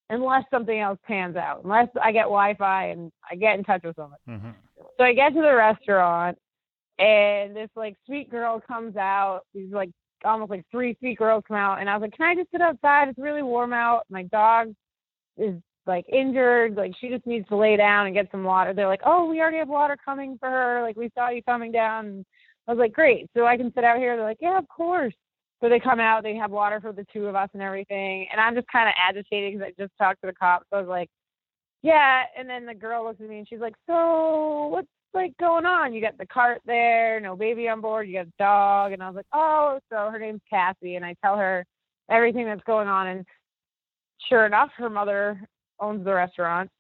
unless 0.10 0.44
something 0.51 0.79
else 0.79 1.00
pans 1.05 1.36
out, 1.36 1.62
unless 1.63 1.88
I 2.01 2.12
get 2.12 2.24
Wi-Fi 2.24 2.88
and 2.88 3.12
I 3.29 3.36
get 3.36 3.58
in 3.58 3.63
touch 3.63 3.82
with 3.84 3.96
someone. 3.96 4.20
Mm-hmm. 4.29 4.50
So 4.98 5.04
I 5.04 5.14
get 5.14 5.34
to 5.34 5.42
the 5.42 5.56
restaurant, 5.56 6.38
and 7.00 7.56
this 7.56 7.70
like 7.75 7.96
sweet 8.06 8.30
girl 8.30 8.62
comes 8.66 8.96
out. 8.96 9.42
These 9.54 9.72
like 9.72 9.92
almost 10.24 10.50
like 10.50 10.64
three 10.72 10.96
sweet 11.00 11.18
girls 11.18 11.44
come 11.48 11.58
out, 11.58 11.80
and 11.80 11.90
I 11.90 11.96
was 11.96 12.02
like, 12.02 12.18
"Can 12.18 12.28
I 12.28 12.36
just 12.36 12.52
sit 12.52 12.62
outside? 12.62 13.10
It's 13.10 13.20
really 13.20 13.42
warm 13.44 13.74
out. 13.74 14.04
My 14.10 14.24
dog 14.24 14.74
is 15.38 15.56
like 15.86 16.06
injured. 16.10 16.75
Like 16.75 16.94
she 17.00 17.10
just 17.10 17.25
needs 17.25 17.48
to 17.50 17.58
lay 17.58 17.75
down 17.78 18.06
and 18.06 18.16
get 18.16 18.32
some 18.32 18.44
water." 18.44 18.74
They're 18.74 18.88
like, 18.88 19.02
"Oh, 19.06 19.25
we 19.25 19.42
already 19.42 19.58
have 19.58 19.68
water 19.70 19.98
coming 20.04 20.38
for 20.40 20.50
her. 20.50 20.82
Like 20.82 20.96
we 20.96 21.12
saw 21.16 21.30
you 21.30 21.44
coming 21.44 21.72
down." 21.72 22.25
I 22.68 22.72
was 22.72 22.80
like, 22.80 22.94
"Great, 22.94 23.30
so 23.36 23.46
I 23.46 23.58
can 23.58 23.74
sit 23.74 23.84
out 23.84 23.98
here." 23.98 24.16
They're 24.16 24.25
like, 24.25 24.40
"Yeah, 24.42 24.58
of 24.58 24.68
course." 24.70 25.14
So 25.62 25.70
they 25.70 25.80
come 25.80 26.00
out, 26.00 26.24
they 26.24 26.36
have 26.36 26.52
water 26.52 26.80
for 26.82 26.92
the 26.92 27.06
two 27.14 27.28
of 27.28 27.36
us 27.36 27.50
and 27.54 27.62
everything, 27.62 28.28
and 28.32 28.42
I'm 28.42 28.56
just 28.56 28.68
kind 28.68 28.88
of 28.90 28.96
agitated 28.98 29.54
because 29.54 29.74
I 29.78 29.82
just 29.82 29.98
talked 29.98 30.22
to 30.22 30.28
the 30.28 30.34
cops. 30.34 30.66
So 30.70 30.78
I 30.78 30.82
was 30.82 30.90
like, 30.90 31.10
yeah. 31.86 32.24
And 32.38 32.50
then 32.50 32.65
the 32.65 32.74
girl 32.74 33.06
looks 33.06 33.22
at 33.22 33.30
me 33.30 33.38
and 33.38 33.48
she's 33.48 33.60
like, 33.60 33.75
so 33.86 34.70
what's 34.72 34.88
like 35.13 35.38
going 35.38 35.65
on? 35.65 35.94
You 35.94 36.01
got 36.01 36.18
the 36.18 36.25
cart 36.25 36.62
there, 36.65 37.20
no 37.20 37.36
baby 37.36 37.70
on 37.70 37.79
board, 37.79 38.07
you 38.07 38.16
got 38.16 38.25
a 38.25 38.33
dog. 38.40 38.92
And 38.92 39.03
I 39.03 39.07
was 39.07 39.16
like, 39.16 39.27
oh, 39.33 39.79
so 39.90 40.10
her 40.12 40.18
name's 40.18 40.42
Cassie. 40.50 40.96
And 40.96 41.05
I 41.05 41.16
tell 41.24 41.38
her 41.38 41.64
everything 42.10 42.46
that's 42.46 42.64
going 42.66 42.88
on. 42.88 43.07
And 43.07 43.25
sure 44.27 44.48
enough, 44.48 44.70
her 44.77 44.90
mother 44.90 45.40
owns 45.79 46.03
the 46.03 46.14
restaurant. 46.14 46.72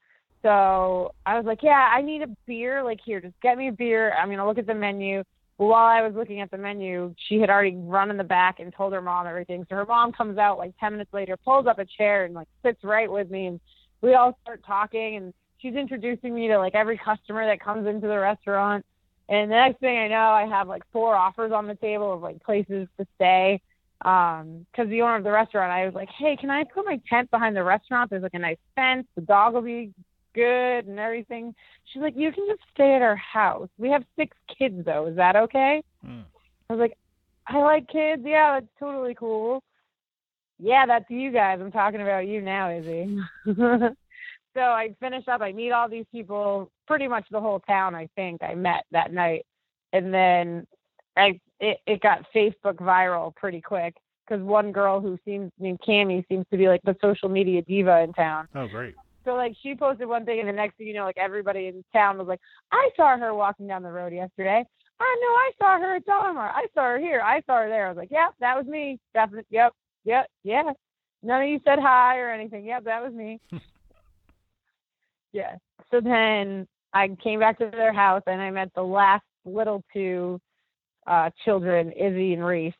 So 0.41 1.11
I 1.25 1.37
was 1.37 1.45
like, 1.45 1.59
yeah, 1.61 1.91
I 1.95 2.01
need 2.01 2.23
a 2.23 2.35
beer. 2.47 2.83
Like, 2.83 2.99
here, 3.05 3.21
just 3.21 3.39
get 3.41 3.59
me 3.59 3.69
a 3.69 3.71
beer. 3.71 4.13
I'm 4.13 4.27
going 4.27 4.39
to 4.39 4.45
look 4.47 4.57
at 4.57 4.67
the 4.67 4.73
menu. 4.73 5.23
While 5.57 5.85
I 5.85 6.01
was 6.01 6.15
looking 6.15 6.41
at 6.41 6.49
the 6.49 6.57
menu, 6.57 7.13
she 7.29 7.39
had 7.39 7.49
already 7.51 7.75
run 7.77 8.09
in 8.09 8.17
the 8.17 8.23
back 8.23 8.59
and 8.59 8.73
told 8.73 8.91
her 8.93 9.01
mom 9.01 9.27
everything. 9.27 9.65
So 9.69 9.75
her 9.75 9.85
mom 9.85 10.11
comes 10.11 10.37
out 10.37 10.57
like 10.57 10.73
10 10.79 10.93
minutes 10.93 11.13
later, 11.13 11.37
pulls 11.37 11.67
up 11.67 11.79
a 11.79 11.85
chair 11.85 12.25
and 12.25 12.33
like 12.33 12.47
sits 12.63 12.83
right 12.83 13.09
with 13.09 13.29
me. 13.29 13.47
And 13.47 13.59
we 14.05 14.13
all 14.13 14.37
start 14.43 14.61
talking 14.65 15.15
and 15.15 15.33
she's 15.57 15.73
introducing 15.73 16.35
me 16.35 16.47
to 16.47 16.59
like 16.59 16.75
every 16.75 16.99
customer 17.03 17.45
that 17.45 17.59
comes 17.59 17.87
into 17.87 18.07
the 18.07 18.19
restaurant. 18.19 18.85
And 19.27 19.49
the 19.49 19.55
next 19.55 19.79
thing 19.79 19.97
I 19.97 20.07
know, 20.07 20.29
I 20.29 20.45
have 20.45 20.67
like 20.67 20.83
four 20.93 21.15
offers 21.15 21.51
on 21.51 21.65
the 21.65 21.73
table 21.75 22.13
of 22.13 22.21
like 22.21 22.41
places 22.43 22.87
to 22.99 23.07
stay. 23.15 23.59
Um, 24.03 24.67
cause 24.75 24.87
the 24.89 25.01
owner 25.01 25.15
of 25.15 25.23
the 25.23 25.31
restaurant, 25.31 25.71
I 25.71 25.85
was 25.85 25.95
like, 25.95 26.09
Hey, 26.15 26.37
can 26.39 26.51
I 26.51 26.63
put 26.63 26.85
my 26.85 27.01
tent 27.09 27.31
behind 27.31 27.55
the 27.55 27.63
restaurant? 27.63 28.11
There's 28.11 28.21
like 28.21 28.35
a 28.35 28.39
nice 28.39 28.57
fence. 28.75 29.07
The 29.15 29.21
dog 29.21 29.55
will 29.55 29.63
be 29.63 29.91
good 30.35 30.85
and 30.85 30.99
everything. 30.99 31.55
She's 31.91 32.03
like, 32.03 32.13
you 32.15 32.31
can 32.31 32.45
just 32.47 32.61
stay 32.75 32.93
at 32.93 33.01
our 33.01 33.15
house. 33.15 33.69
We 33.79 33.89
have 33.89 34.03
six 34.15 34.37
kids 34.55 34.85
though. 34.85 35.07
Is 35.07 35.15
that 35.15 35.35
okay? 35.35 35.81
Mm. 36.05 36.25
I 36.69 36.73
was 36.73 36.79
like, 36.79 36.97
I 37.47 37.57
like 37.57 37.87
kids. 37.87 38.21
Yeah, 38.23 38.59
that's 38.59 38.71
totally 38.79 39.15
cool. 39.15 39.63
Yeah, 40.59 40.85
that's 40.85 41.09
you 41.09 41.31
guys. 41.31 41.59
I'm 41.61 41.71
talking 41.71 42.01
about 42.01 42.27
you 42.27 42.41
now, 42.41 42.69
Izzy. 42.71 43.17
so 43.45 44.61
I 44.61 44.95
finish 44.99 45.27
up. 45.27 45.41
I 45.41 45.51
meet 45.51 45.71
all 45.71 45.89
these 45.89 46.05
people, 46.11 46.71
pretty 46.87 47.07
much 47.07 47.25
the 47.29 47.41
whole 47.41 47.59
town. 47.59 47.95
I 47.95 48.07
think 48.15 48.41
I 48.41 48.55
met 48.55 48.85
that 48.91 49.11
night, 49.13 49.45
and 49.91 50.13
then 50.13 50.65
I 51.17 51.39
it, 51.59 51.79
it 51.85 52.01
got 52.01 52.25
Facebook 52.33 52.75
viral 52.75 53.35
pretty 53.35 53.61
quick 53.61 53.95
because 54.27 54.43
one 54.43 54.71
girl 54.71 55.01
who 55.01 55.17
seems 55.25 55.51
named 55.59 55.79
Cami 55.87 56.25
seems 56.27 56.45
to 56.51 56.57
be 56.57 56.67
like 56.67 56.81
the 56.83 56.95
social 57.01 57.29
media 57.29 57.61
diva 57.61 58.01
in 58.01 58.13
town. 58.13 58.47
Oh, 58.55 58.67
great. 58.67 58.95
So 59.23 59.33
like 59.33 59.55
she 59.61 59.75
posted 59.75 60.07
one 60.07 60.25
thing, 60.25 60.39
and 60.39 60.47
the 60.47 60.53
next 60.53 60.77
thing 60.77 60.87
you 60.87 60.93
know, 60.93 61.03
like 61.03 61.17
everybody 61.17 61.67
in 61.67 61.83
town 61.91 62.17
was 62.17 62.27
like, 62.27 62.39
"I 62.71 62.89
saw 62.95 63.17
her 63.17 63.33
walking 63.33 63.67
down 63.67 63.83
the 63.83 63.91
road 63.91 64.13
yesterday. 64.13 64.63
I 64.97 65.17
know 65.21 65.27
I 65.27 65.51
saw 65.59 65.79
her 65.79 65.95
at 65.95 66.05
Dollar 66.05 66.39
I 66.39 66.67
saw 66.73 66.83
her 66.83 66.99
here. 66.99 67.21
I 67.21 67.41
saw 67.45 67.57
her 67.57 67.67
there." 67.67 67.87
I 67.87 67.89
was 67.89 67.97
like, 67.97 68.11
"Yep, 68.11 68.35
that 68.39 68.55
was 68.55 68.67
me. 68.67 68.99
Definitely. 69.13 69.47
Yep, 69.49 69.73
yep, 70.05 70.27
yeah." 70.43 70.71
None 71.25 71.41
of 71.41 71.49
you 71.49 71.59
said 71.65 71.79
hi 71.79 72.19
or 72.19 72.29
anything. 72.29 72.65
Yep, 72.65 72.83
that 72.83 73.03
was 73.03 73.11
me. 73.11 73.39
yeah. 75.33 75.55
So 75.89 75.99
then 75.99 76.67
I 76.93 77.09
came 77.23 77.39
back 77.39 77.57
to 77.57 77.69
their 77.71 77.91
house 77.91 78.21
and 78.27 78.39
I 78.39 78.51
met 78.51 78.69
the 78.75 78.83
last 78.83 79.25
little 79.43 79.83
two 79.91 80.39
uh, 81.07 81.31
children, 81.43 81.91
Izzy 81.91 82.33
and 82.33 82.45
Reese, 82.45 82.73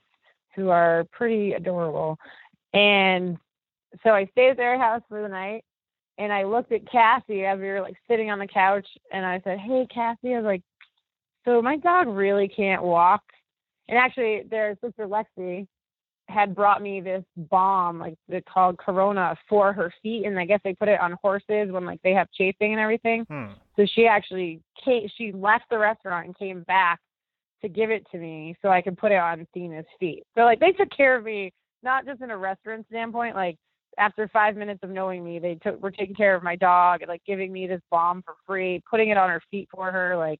who 0.56 0.70
are 0.70 1.06
pretty 1.12 1.54
adorable. 1.54 2.18
And 2.74 3.38
so 4.04 4.12
I 4.12 4.28
stayed 4.28 4.52
at 4.52 4.58
their 4.58 4.78
house 4.78 5.02
for 5.10 5.24
the 5.24 5.28
night 5.28 5.64
and 6.20 6.32
I 6.32 6.44
looked 6.44 6.72
at 6.72 6.90
Cassie 6.90 7.46
as 7.46 7.58
we 7.60 7.68
were 7.68 7.82
like 7.82 7.98
sitting 8.08 8.30
on 8.30 8.38
the 8.38 8.48
couch 8.48 8.88
and 9.12 9.26
I 9.26 9.42
said, 9.44 9.58
Hey 9.58 9.88
Cassie, 9.92 10.36
I 10.36 10.38
was 10.38 10.46
like, 10.46 10.62
So 11.46 11.64
my 11.64 11.78
dog 11.78 12.08
really 12.08 12.48
can't 12.48 12.84
walk. 12.84 13.24
And 13.88 13.98
actually 13.98 14.44
their 14.50 14.78
sister 14.84 15.08
Lexi 15.08 15.68
had 16.28 16.56
brought 16.56 16.82
me 16.82 17.02
this 17.02 17.24
balm 17.38 18.00
like 18.00 18.16
they 18.28 18.42
called 18.42 18.78
Corona 18.78 19.36
for 19.48 19.72
her 19.74 19.94
feet 20.02 20.26
and 20.26 20.40
I 20.40 20.46
guess 20.46 20.60
they 20.64 20.74
put 20.74 20.88
it 20.88 21.00
on 21.00 21.16
horses 21.22 21.72
when 21.72 21.86
like 21.86 22.02
they 22.04 22.14
have 22.14 22.28
chafing 22.32 22.72
and 22.74 22.82
everything. 22.82 23.26
Hmm. 23.30 23.54
So 23.76 23.86
she 23.94 24.08
actually 24.08 24.62
came 24.84 25.08
she 25.18 25.32
left 25.32 25.66
the 25.70 25.78
restaurant 25.78 26.26
and 26.26 26.38
came 26.38 26.64
back 26.64 27.00
to 27.62 27.70
give 27.70 27.92
it 27.92 28.06
to 28.12 28.18
me 28.18 28.56
so 28.62 28.70
I 28.70 28.82
could 28.82 28.98
put 28.98 29.12
it 29.12 29.20
on 29.20 29.46
Thena's 29.56 29.86
feet. 30.00 30.24
So 30.36 30.42
like 30.42 30.60
they 30.60 30.72
took 30.72 30.90
care 30.96 31.16
of 31.16 31.24
me 31.24 31.54
not 31.84 32.06
just 32.06 32.22
in 32.22 32.32
a 32.32 32.38
restaurant 32.38 32.86
standpoint, 32.90 33.36
like 33.36 33.58
after 33.98 34.28
five 34.28 34.56
minutes 34.56 34.82
of 34.84 34.90
knowing 34.90 35.24
me, 35.24 35.40
they 35.40 35.56
took 35.56 35.82
were 35.82 35.92
taking 35.92 36.16
care 36.16 36.36
of 36.36 36.44
my 36.44 36.56
dog, 36.56 37.02
like 37.08 37.22
giving 37.26 37.54
me 37.54 37.68
this 37.68 37.82
balm 37.92 38.24
for 38.26 38.36
free, 38.46 38.82
putting 38.90 39.10
it 39.10 39.18
on 39.18 39.30
her 39.30 39.42
feet 39.52 39.70
for 39.74 39.92
her, 39.92 40.18
like 40.18 40.40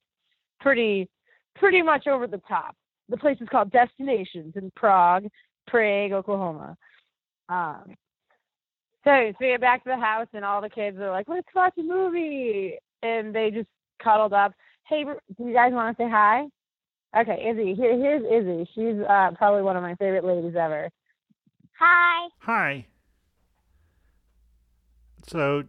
pretty 0.60 1.08
pretty 1.54 1.82
much 1.82 2.06
over 2.06 2.26
the 2.26 2.40
top. 2.48 2.74
The 3.08 3.16
place 3.16 3.38
is 3.40 3.48
called 3.48 3.70
Destinations 3.70 4.54
in 4.56 4.70
Prague, 4.74 5.26
Prague, 5.66 6.12
Oklahoma. 6.12 6.76
Um, 7.48 7.94
so, 9.04 9.10
so 9.32 9.36
we 9.40 9.48
get 9.48 9.60
back 9.60 9.84
to 9.84 9.90
the 9.90 9.96
house 9.96 10.26
and 10.32 10.44
all 10.44 10.60
the 10.60 10.68
kids 10.68 10.98
are 10.98 11.10
like, 11.10 11.28
"Let's 11.28 11.46
watch 11.54 11.74
a 11.78 11.82
movie," 11.82 12.76
and 13.02 13.34
they 13.34 13.50
just 13.50 13.68
cuddled 14.02 14.32
up. 14.32 14.52
Hey, 14.88 15.04
do 15.04 15.44
you 15.46 15.52
guys 15.52 15.72
want 15.72 15.96
to 15.96 16.02
say 16.02 16.08
hi? 16.10 16.46
Okay, 17.16 17.48
Izzy. 17.50 17.74
Here, 17.74 17.96
here's 17.96 18.22
Izzy. 18.24 18.68
She's 18.74 19.00
uh, 19.08 19.30
probably 19.36 19.62
one 19.62 19.76
of 19.76 19.82
my 19.82 19.94
favorite 19.94 20.24
ladies 20.24 20.54
ever. 20.56 20.90
Hi. 21.78 22.28
Hi. 22.40 22.86
So, 25.28 25.64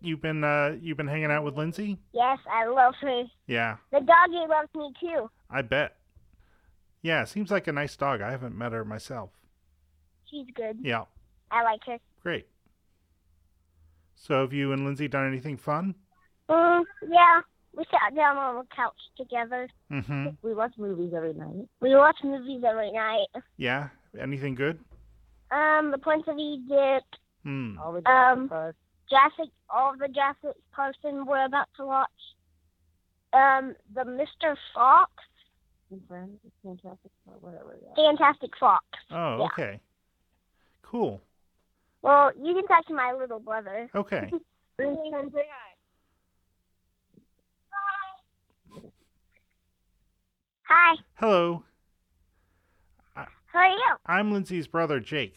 you've 0.00 0.22
been 0.22 0.44
uh, 0.44 0.76
you've 0.80 0.96
been 0.96 1.08
hanging 1.08 1.30
out 1.30 1.44
with 1.44 1.56
Lindsay? 1.56 1.98
Yes, 2.12 2.38
I 2.50 2.66
love 2.66 2.94
her. 3.00 3.24
Yeah, 3.46 3.76
The 3.90 4.00
doggy 4.00 4.46
loves 4.48 4.68
me 4.74 4.92
too. 5.00 5.30
I 5.50 5.62
bet. 5.62 5.96
Yeah, 7.02 7.24
seems 7.24 7.50
like 7.50 7.66
a 7.66 7.72
nice 7.72 7.96
dog. 7.96 8.20
I 8.20 8.30
haven't 8.30 8.56
met 8.56 8.72
her 8.72 8.84
myself. 8.84 9.30
She's 10.30 10.46
good. 10.54 10.78
Yeah, 10.80 11.04
I 11.50 11.62
like 11.64 11.80
her. 11.86 11.98
great. 12.22 12.46
So 14.14 14.40
have 14.42 14.52
you 14.52 14.72
and 14.72 14.84
Lindsay 14.84 15.08
done 15.08 15.26
anything 15.26 15.56
fun? 15.56 15.94
Mm, 16.48 16.84
yeah. 17.08 17.40
We 17.74 17.84
sat 17.90 18.14
down 18.14 18.36
on 18.36 18.56
the 18.56 18.64
couch 18.76 18.94
together. 19.16 19.68
Mm-hmm. 19.90 20.28
We 20.42 20.54
watch 20.54 20.74
movies 20.78 21.12
every 21.16 21.32
night. 21.32 21.66
We 21.80 21.94
watch 21.96 22.16
movies 22.22 22.62
every 22.68 22.92
night. 22.92 23.26
Yeah. 23.56 23.88
Anything 24.20 24.54
good? 24.54 24.78
Um, 25.50 25.90
The 25.90 25.98
Prince 25.98 26.24
of 26.28 26.38
Egypt, 26.38 27.16
Hmm. 27.44 27.76
All 27.80 27.92
the 27.92 28.08
Um, 28.08 28.48
Jurassic 28.48 28.76
Jurassic, 29.10 29.48
all 29.68 29.94
the 29.98 30.06
Jurassic 30.08 30.56
Parson 30.70 31.26
we're 31.26 31.44
about 31.44 31.66
to 31.78 31.84
watch. 31.84 32.08
Um, 33.32 33.74
the 33.92 34.02
Mr. 34.02 34.54
Fox, 34.74 35.10
Park, 35.92 36.08
Friends, 36.08 36.38
Fantastic, 36.64 37.10
or 37.26 37.34
whatever. 37.40 37.76
Yeah. 37.82 37.94
Fantastic 38.10 38.50
Fox. 38.58 38.84
Oh, 39.10 39.38
Yeah. 39.38 39.44
okay. 39.46 39.80
Cool. 40.82 41.20
Well, 42.02 42.32
you 42.40 42.54
can 42.54 42.66
talk 42.66 42.86
to 42.86 42.94
my 42.94 43.12
little 43.12 43.38
brother. 43.40 43.88
Okay. 43.94 44.30
Hi, 50.64 50.96
Hello. 51.14 51.64
how 53.14 53.26
are 53.58 53.68
you? 53.70 53.94
I'm 54.06 54.32
Lindsay's 54.32 54.66
brother, 54.66 54.98
Jake. 55.00 55.36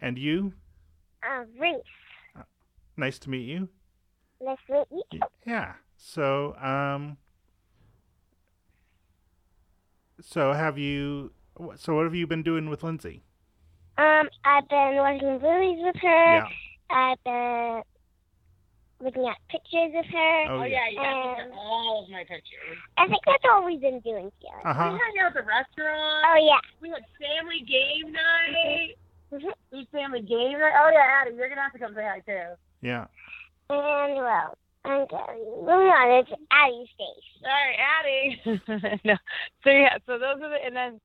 And 0.00 0.18
you? 0.18 0.54
Uh, 1.22 1.44
Reese. 1.58 2.44
Nice 2.96 3.18
to 3.20 3.30
meet 3.30 3.46
you. 3.48 3.68
Nice 4.40 4.58
to 4.66 4.84
meet 4.92 5.04
you. 5.12 5.20
Yeah. 5.46 5.74
So, 5.96 6.56
um, 6.56 7.16
so 10.22 10.52
have 10.52 10.78
you? 10.78 11.32
So 11.76 11.94
what 11.94 12.04
have 12.04 12.14
you 12.14 12.26
been 12.26 12.42
doing 12.42 12.68
with 12.70 12.82
Lindsay? 12.82 13.22
Um, 13.98 14.28
I've 14.44 14.68
been 14.68 14.96
watching 14.96 15.32
movies 15.40 15.78
with 15.82 15.96
her. 16.00 16.34
Yeah. 16.36 16.46
I've 16.90 17.22
been 17.24 17.82
looking 19.00 19.26
at 19.26 19.36
pictures 19.50 19.92
of 19.98 20.04
her. 20.06 20.44
Oh, 20.48 20.60
Oh 20.60 20.64
yeah. 20.64 20.86
yeah, 20.86 20.88
you 20.90 20.96
got 20.96 21.36
to 21.36 21.42
Um, 21.44 21.58
all 21.58 22.04
of 22.04 22.10
my 22.10 22.20
pictures. 22.20 22.78
I 22.96 23.06
think 23.08 23.20
that's 23.26 23.44
all 23.50 23.64
we've 23.66 23.80
been 23.80 24.00
doing 24.00 24.30
together. 24.40 24.62
Uh 24.66 24.72
huh. 24.74 24.90
We 24.94 24.98
hung 24.98 25.14
out 25.20 25.26
at 25.28 25.34
the 25.34 25.42
restaurant. 25.42 26.24
Oh 26.26 26.38
yeah. 26.40 26.60
We 26.80 26.88
had 26.90 27.04
family 27.20 27.60
game 27.60 28.12
night. 28.12 28.96
Mhm. 29.32 29.50
It 29.72 29.76
was 29.76 29.86
family 29.92 30.20
game 30.22 30.58
night. 30.58 30.72
Oh 30.76 30.90
yeah, 30.92 31.20
Addie, 31.22 31.34
you're 31.36 31.48
gonna 31.48 31.62
have 31.62 31.72
to 31.72 31.78
come 31.78 31.94
say 31.94 32.04
hi 32.04 32.20
too. 32.20 32.54
Yeah. 32.80 33.06
And 33.70 34.16
well, 34.16 34.56
I'm 34.84 35.06
going. 35.06 35.38
Moving 35.60 35.88
on, 35.88 36.20
it's 36.20 36.30
Addie's 36.50 36.88
face. 36.98 37.42
Sorry, 37.42 37.76
Addie. 37.78 39.00
no. 39.04 39.14
So 39.64 39.70
yeah, 39.70 39.98
so 40.06 40.18
those 40.18 40.42
are 40.42 40.50
the 40.50 40.64
and 40.64 40.76
then 40.76 41.00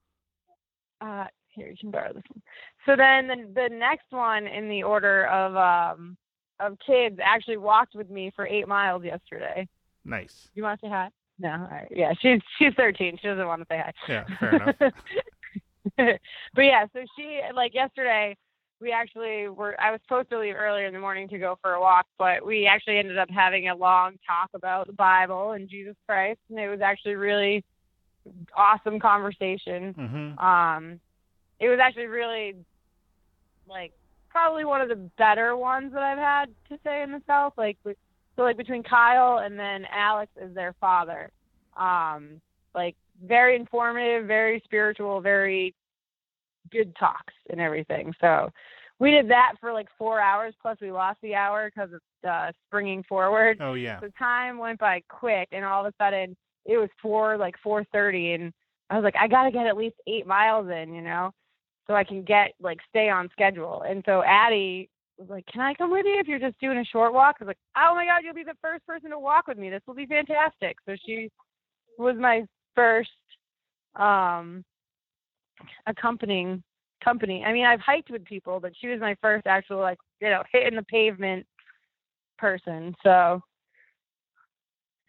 uh 1.02 1.26
here 1.50 1.68
you 1.68 1.76
can 1.80 1.92
borrow 1.92 2.14
this 2.14 2.24
one. 2.30 2.42
So 2.86 2.96
then 2.96 3.28
the 3.28 3.62
the 3.62 3.76
next 3.76 4.08
one 4.10 4.48
in 4.48 4.70
the 4.70 4.84
order 4.84 5.28
of 5.28 5.56
um 5.56 6.18
of 6.60 6.78
kids 6.86 7.20
actually 7.24 7.58
walked 7.58 7.96
with 7.96 8.10
me 8.10 8.32
for 8.36 8.48
eight 8.48 8.68
miles 8.68 9.04
yesterday. 9.04 9.68
Nice. 10.06 10.50
You 10.56 10.64
want 10.64 10.80
to 10.80 10.88
say 10.88 10.90
hi? 10.90 11.10
No. 11.40 11.52
All 11.52 11.68
right. 11.70 11.88
Yeah, 11.92 12.14
she's 12.20 12.40
she's 12.58 12.74
13. 12.76 13.20
She 13.22 13.28
doesn't 13.28 13.46
want 13.46 13.62
to 13.62 13.68
say 13.70 13.78
hi. 13.78 13.94
Yeah. 14.08 14.24
Fair 14.40 14.56
enough. 14.56 14.76
but 16.56 16.62
yeah, 16.62 16.86
so 16.94 17.02
she 17.16 17.42
like 17.54 17.74
yesterday 17.74 18.36
we 18.80 18.92
actually 18.92 19.48
were 19.48 19.80
I 19.80 19.92
was 19.92 20.00
supposed 20.04 20.30
to 20.30 20.40
leave 20.40 20.56
earlier 20.56 20.86
in 20.86 20.94
the 20.94 21.00
morning 21.00 21.28
to 21.30 21.40
go 21.40 21.58
for 21.62 21.74
a 21.74 21.82
walk, 21.82 22.06
but 22.18 22.46
we 22.46 22.68
actually 22.68 23.00
ended 23.00 23.18
up 23.18 23.30
having 23.30 23.70
a 23.70 23.76
long 23.76 24.18
talk 24.26 24.50
about 24.54 24.88
the 24.88 24.94
Bible 24.94 25.52
and 25.52 25.70
Jesus 25.70 25.96
Christ 26.08 26.40
and 26.50 26.60
it 26.60 26.70
was 26.70 26.82
actually 26.82 27.16
really 27.16 27.64
awesome 28.56 29.00
conversation. 29.00 29.94
Mm-hmm. 29.94 30.40
Um 30.40 31.00
it 31.60 31.70
was 31.70 31.80
actually 31.82 32.08
really 32.08 32.56
like 33.68 33.94
probably 34.30 34.66
one 34.66 34.82
of 34.82 34.90
the 34.90 35.10
better 35.18 35.56
ones 35.56 35.94
that 35.94 36.04
I've 36.04 36.18
had 36.18 36.50
to 36.70 36.80
say 36.84 37.02
in 37.02 37.12
the 37.12 37.22
South. 37.26 37.54
Like 37.58 37.78
so 37.84 38.44
like 38.44 38.58
between 38.58 38.84
Kyle 38.84 39.40
and 39.40 39.58
then 39.58 39.86
Alex 39.92 40.32
is 40.40 40.54
their 40.54 40.74
father. 40.80 41.32
Um 41.76 42.42
like 42.76 42.96
very 43.26 43.56
informative, 43.56 44.28
very 44.28 44.62
spiritual, 44.64 45.22
very 45.22 45.74
good 46.72 46.96
talks 46.98 47.34
and 47.50 47.60
everything. 47.60 48.14
So 48.22 48.50
we 49.00 49.12
did 49.12 49.30
that 49.30 49.54
for 49.60 49.74
like 49.74 49.88
four 49.98 50.20
hours. 50.20 50.54
Plus 50.62 50.78
we 50.82 50.92
lost 50.92 51.20
the 51.22 51.36
hour 51.36 51.72
because 51.74 51.94
of 51.94 52.30
uh, 52.30 52.52
springing 52.68 53.04
forward. 53.08 53.58
Oh 53.62 53.74
yeah. 53.74 54.00
The 54.00 54.12
time 54.18 54.58
went 54.58 54.80
by 54.80 55.02
quick, 55.10 55.50
and 55.52 55.64
all 55.64 55.86
of 55.86 55.94
a 55.94 56.04
sudden 56.04 56.36
it 56.66 56.78
was 56.78 56.90
four 57.02 57.38
like 57.38 57.56
four 57.64 57.84
thirty, 57.92 58.34
and 58.34 58.52
I 58.90 58.96
was 58.96 59.04
like, 59.04 59.16
I 59.20 59.28
gotta 59.28 59.52
get 59.52 59.68
at 59.68 59.78
least 59.78 59.96
eight 60.08 60.26
miles 60.26 60.70
in, 60.70 60.94
you 60.94 61.02
know, 61.02 61.32
so 61.88 61.94
I 61.94 62.04
can 62.04 62.24
get 62.24 62.54
like 62.62 62.80
stay 62.90 63.10
on 63.10 63.30
schedule. 63.32 63.84
And 63.88 64.04
so 64.06 64.24
Addie 64.24 64.90
was 65.18 65.30
like, 65.30 65.46
Can 65.52 65.62
I 65.62 65.74
come 65.74 65.92
with 65.92 66.06
you 66.06 66.20
if 66.20 66.28
you're 66.28 66.40
just 66.40 66.60
doing 66.60 66.78
a 66.78 66.86
short 66.86 67.14
walk? 67.14 67.38
I 67.40 67.44
was 67.44 67.48
like, 67.48 67.58
Oh 67.76 67.94
my 67.96 68.06
God, 68.06 68.22
you'll 68.24 68.34
be 68.34 68.44
the 68.44 68.58
first 68.62 68.86
person 68.86 69.10
to 69.12 69.20
walk 69.20 69.48
with 69.48 69.58
me. 69.58 69.70
This 69.70 69.82
will 69.88 69.96
be 69.96 70.06
fantastic. 70.06 70.78
So 70.86 70.96
she 71.06 71.30
was 71.98 72.16
my 72.20 72.46
first 72.76 73.10
um 73.96 74.64
accompanying 75.86 76.64
company. 77.04 77.44
I 77.46 77.54
mean, 77.54 77.66
I've 77.66 77.80
hiked 77.80 78.10
with 78.10 78.26
people, 78.26 78.60
but 78.60 78.74
she 78.80 78.88
was 78.88 79.00
my 79.00 79.16
first 79.22 79.46
actual 79.48 79.80
like, 79.80 79.98
you 80.20 80.30
know, 80.30 80.44
hitting 80.52 80.76
the 80.76 80.84
pavement 80.84 81.46
person. 82.38 82.96
So 83.04 83.42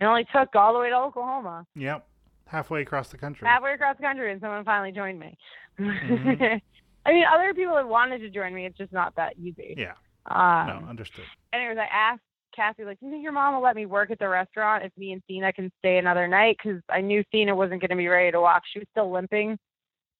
it 0.01 0.05
only 0.05 0.27
took 0.35 0.55
all 0.55 0.73
the 0.73 0.79
way 0.79 0.91
to 0.91 0.97
Oklahoma, 0.97 1.67
Yep. 1.75 2.07
Halfway 2.47 2.81
across 2.81 3.09
the 3.11 3.19
country. 3.19 3.47
halfway 3.47 3.75
across 3.75 3.97
the 3.99 4.03
country, 4.03 4.33
and 4.33 4.41
someone 4.41 4.65
finally 4.65 4.91
joined 4.93 5.19
me. 5.21 5.37
Mhm. 5.79 6.61
I 7.07 7.13
mean, 7.13 7.25
other 7.33 7.53
people 7.55 7.77
have 7.77 7.87
wanted 7.89 8.19
to 8.21 8.31
join 8.31 8.55
me. 8.55 8.65
It's 8.67 8.77
just 8.79 8.93
not 8.93 9.15
that 9.17 9.37
easy. 9.39 9.75
Yeah. 9.77 9.93
Um, 10.27 10.67
No, 10.83 10.89
understood. 10.89 11.25
anyways, 11.53 11.79
I 11.79 11.87
asked 11.93 12.23
Cassie, 12.55 12.85
like, 12.85 12.99
do 13.01 13.07
you 13.07 13.13
think 13.13 13.23
your 13.23 13.33
mom 13.33 13.55
will 13.55 13.63
let 13.63 13.77
me 13.77 13.87
work 13.87 14.11
at 14.11 14.19
the 14.19 14.29
restaurant 14.29 14.85
if 14.85 14.93
me 14.97 15.13
and 15.13 15.23
Thena 15.29 15.53
can 15.55 15.71
stay 15.79 15.99
another 15.99 16.27
night? 16.27 16.57
Because 16.63 16.81
I 16.91 17.01
knew 17.03 17.23
Thena 17.33 17.55
wasn't 17.55 17.81
going 17.83 17.91
to 17.91 17.97
be 17.97 18.09
ready 18.09 18.31
to 18.33 18.41
walk. 18.41 18.63
She 18.73 18.79
was 18.79 18.89
still 18.91 19.11
limping, 19.11 19.59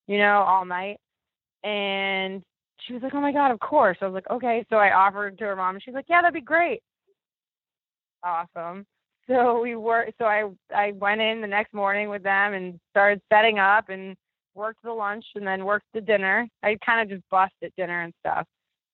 you 0.09 0.19
know, 0.19 0.43
all 0.43 0.65
night. 0.65 0.99
And 1.63 2.43
she 2.81 2.95
was 2.95 3.03
like, 3.03 3.15
oh 3.15 3.21
my 3.21 3.33
God, 3.33 3.53
of 3.53 3.61
course. 3.61 3.99
I 4.01 4.07
was 4.07 4.15
like, 4.15 4.29
okay. 4.31 4.67
So 4.71 4.77
I 4.77 4.93
offered 4.93 5.39
to 5.39 5.45
her 5.45 5.57
mom, 5.57 5.77
and 5.77 5.83
she's 5.85 5.95
like, 5.95 6.07
yeah, 6.09 6.21
that'd 6.21 6.35
be 6.35 6.41
great. 6.41 6.83
Awesome. 8.25 8.85
So 9.29 9.61
we 9.61 9.77
were, 9.77 10.09
so 10.19 10.25
I 10.25 10.49
I 10.75 10.93
went 10.93 11.21
in 11.21 11.41
the 11.41 11.47
next 11.47 11.73
morning 11.73 12.09
with 12.09 12.25
them 12.25 12.55
and 12.55 12.81
started 12.91 13.21
setting 13.31 13.61
up 13.61 13.91
and 13.91 14.17
worked 14.55 14.83
the 14.83 14.93
lunch 14.93 15.25
and 15.37 15.47
then 15.47 15.65
worked 15.65 15.87
the 15.95 16.01
dinner. 16.01 16.49
I 16.65 16.77
kind 16.85 17.01
of 17.01 17.17
just 17.17 17.29
bust 17.31 17.53
at 17.63 17.77
dinner 17.77 18.03
and 18.03 18.13
stuff 18.21 18.47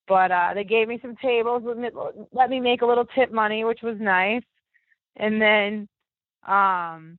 but 0.07 0.31
uh 0.31 0.50
they 0.55 0.64
gave 0.64 0.88
me 0.88 0.98
some 1.00 1.16
tables 1.16 1.62
let 1.64 1.79
me, 1.79 1.88
let 2.33 2.50
me 2.50 2.61
make 2.61 2.83
a 2.83 2.87
little 2.87 3.07
tip 3.14 3.33
money 3.33 3.64
which 3.64 3.81
was 3.83 3.96
nice 4.00 4.42
and 5.16 5.40
then 5.40 5.88
um 6.46 7.16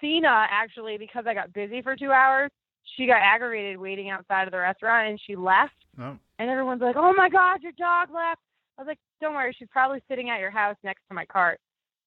Cena 0.00 0.46
actually 0.50 0.98
because 0.98 1.24
I 1.26 1.34
got 1.34 1.52
busy 1.52 1.82
for 1.82 1.96
2 1.96 2.10
hours 2.10 2.50
she 2.96 3.06
got 3.06 3.22
aggravated 3.22 3.78
waiting 3.78 4.10
outside 4.10 4.46
of 4.46 4.52
the 4.52 4.58
restaurant 4.58 5.10
and 5.10 5.20
she 5.26 5.36
left. 5.36 5.74
Oh, 5.98 6.16
and 6.38 6.50
everyone's 6.50 6.80
like 6.82 6.96
oh 6.96 7.12
my 7.16 7.28
god 7.28 7.62
your 7.62 7.72
dog 7.72 8.08
left. 8.14 8.40
I 8.78 8.82
was 8.82 8.86
like 8.86 8.98
don't 9.20 9.34
worry 9.34 9.54
she's 9.58 9.68
probably 9.70 10.02
sitting 10.08 10.30
at 10.30 10.40
your 10.40 10.50
house 10.50 10.76
next 10.82 11.02
to 11.08 11.14
my 11.14 11.24
cart. 11.26 11.58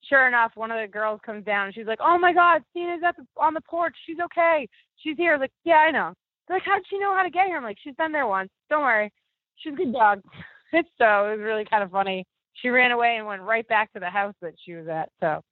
Sure 0.10 0.28
enough 0.28 0.52
one 0.56 0.72
of 0.72 0.80
the 0.82 0.92
girls 0.92 1.20
comes 1.26 1.46
down 1.46 1.68
and 1.68 1.74
she's 1.74 1.88
like 1.88 2.00
oh 2.02 2.18
my 2.18 2.34
god 2.34 2.62
Cena's 2.74 3.02
at 3.08 3.16
the 3.16 3.26
on 3.38 3.54
the 3.54 3.62
porch. 3.62 3.96
She's 4.06 4.18
okay. 4.24 4.68
She's 4.98 5.18
here. 5.18 5.34
I 5.34 5.38
was 5.38 5.42
like 5.42 5.52
yeah 5.64 5.86
I 5.88 5.92
know. 5.92 6.14
They're 6.48 6.58
like 6.58 6.64
how'd 6.66 6.82
she 6.90 7.00
know 7.00 7.16
how 7.16 7.24
to 7.24 7.30
get 7.30 7.48
here? 7.48 7.58
I'm 7.58 7.64
like 7.64 7.78
she's 7.84 7.96
been 7.96 8.12
there 8.12 8.28
once. 8.28 8.50
Don't 8.70 8.84
worry. 8.84 9.12
She's 9.58 9.74
a 9.74 9.78
good 9.78 9.94
dog. 9.94 10.22
It's 10.76 10.90
so 10.98 11.28
it 11.28 11.38
was 11.38 11.40
really 11.42 11.66
kind 11.66 11.84
of 11.84 11.92
funny. 11.92 12.26
She 12.56 12.70
ran 12.70 12.90
away 12.90 13.18
and 13.18 13.28
went 13.28 13.44
right 13.44 13.68
back 13.68 13.94
to 13.94 14.00
the 14.00 14.10
house 14.10 14.34
that 14.42 14.56
she 14.66 14.74
was 14.74 14.88
at. 14.88 15.10
So 15.20 15.44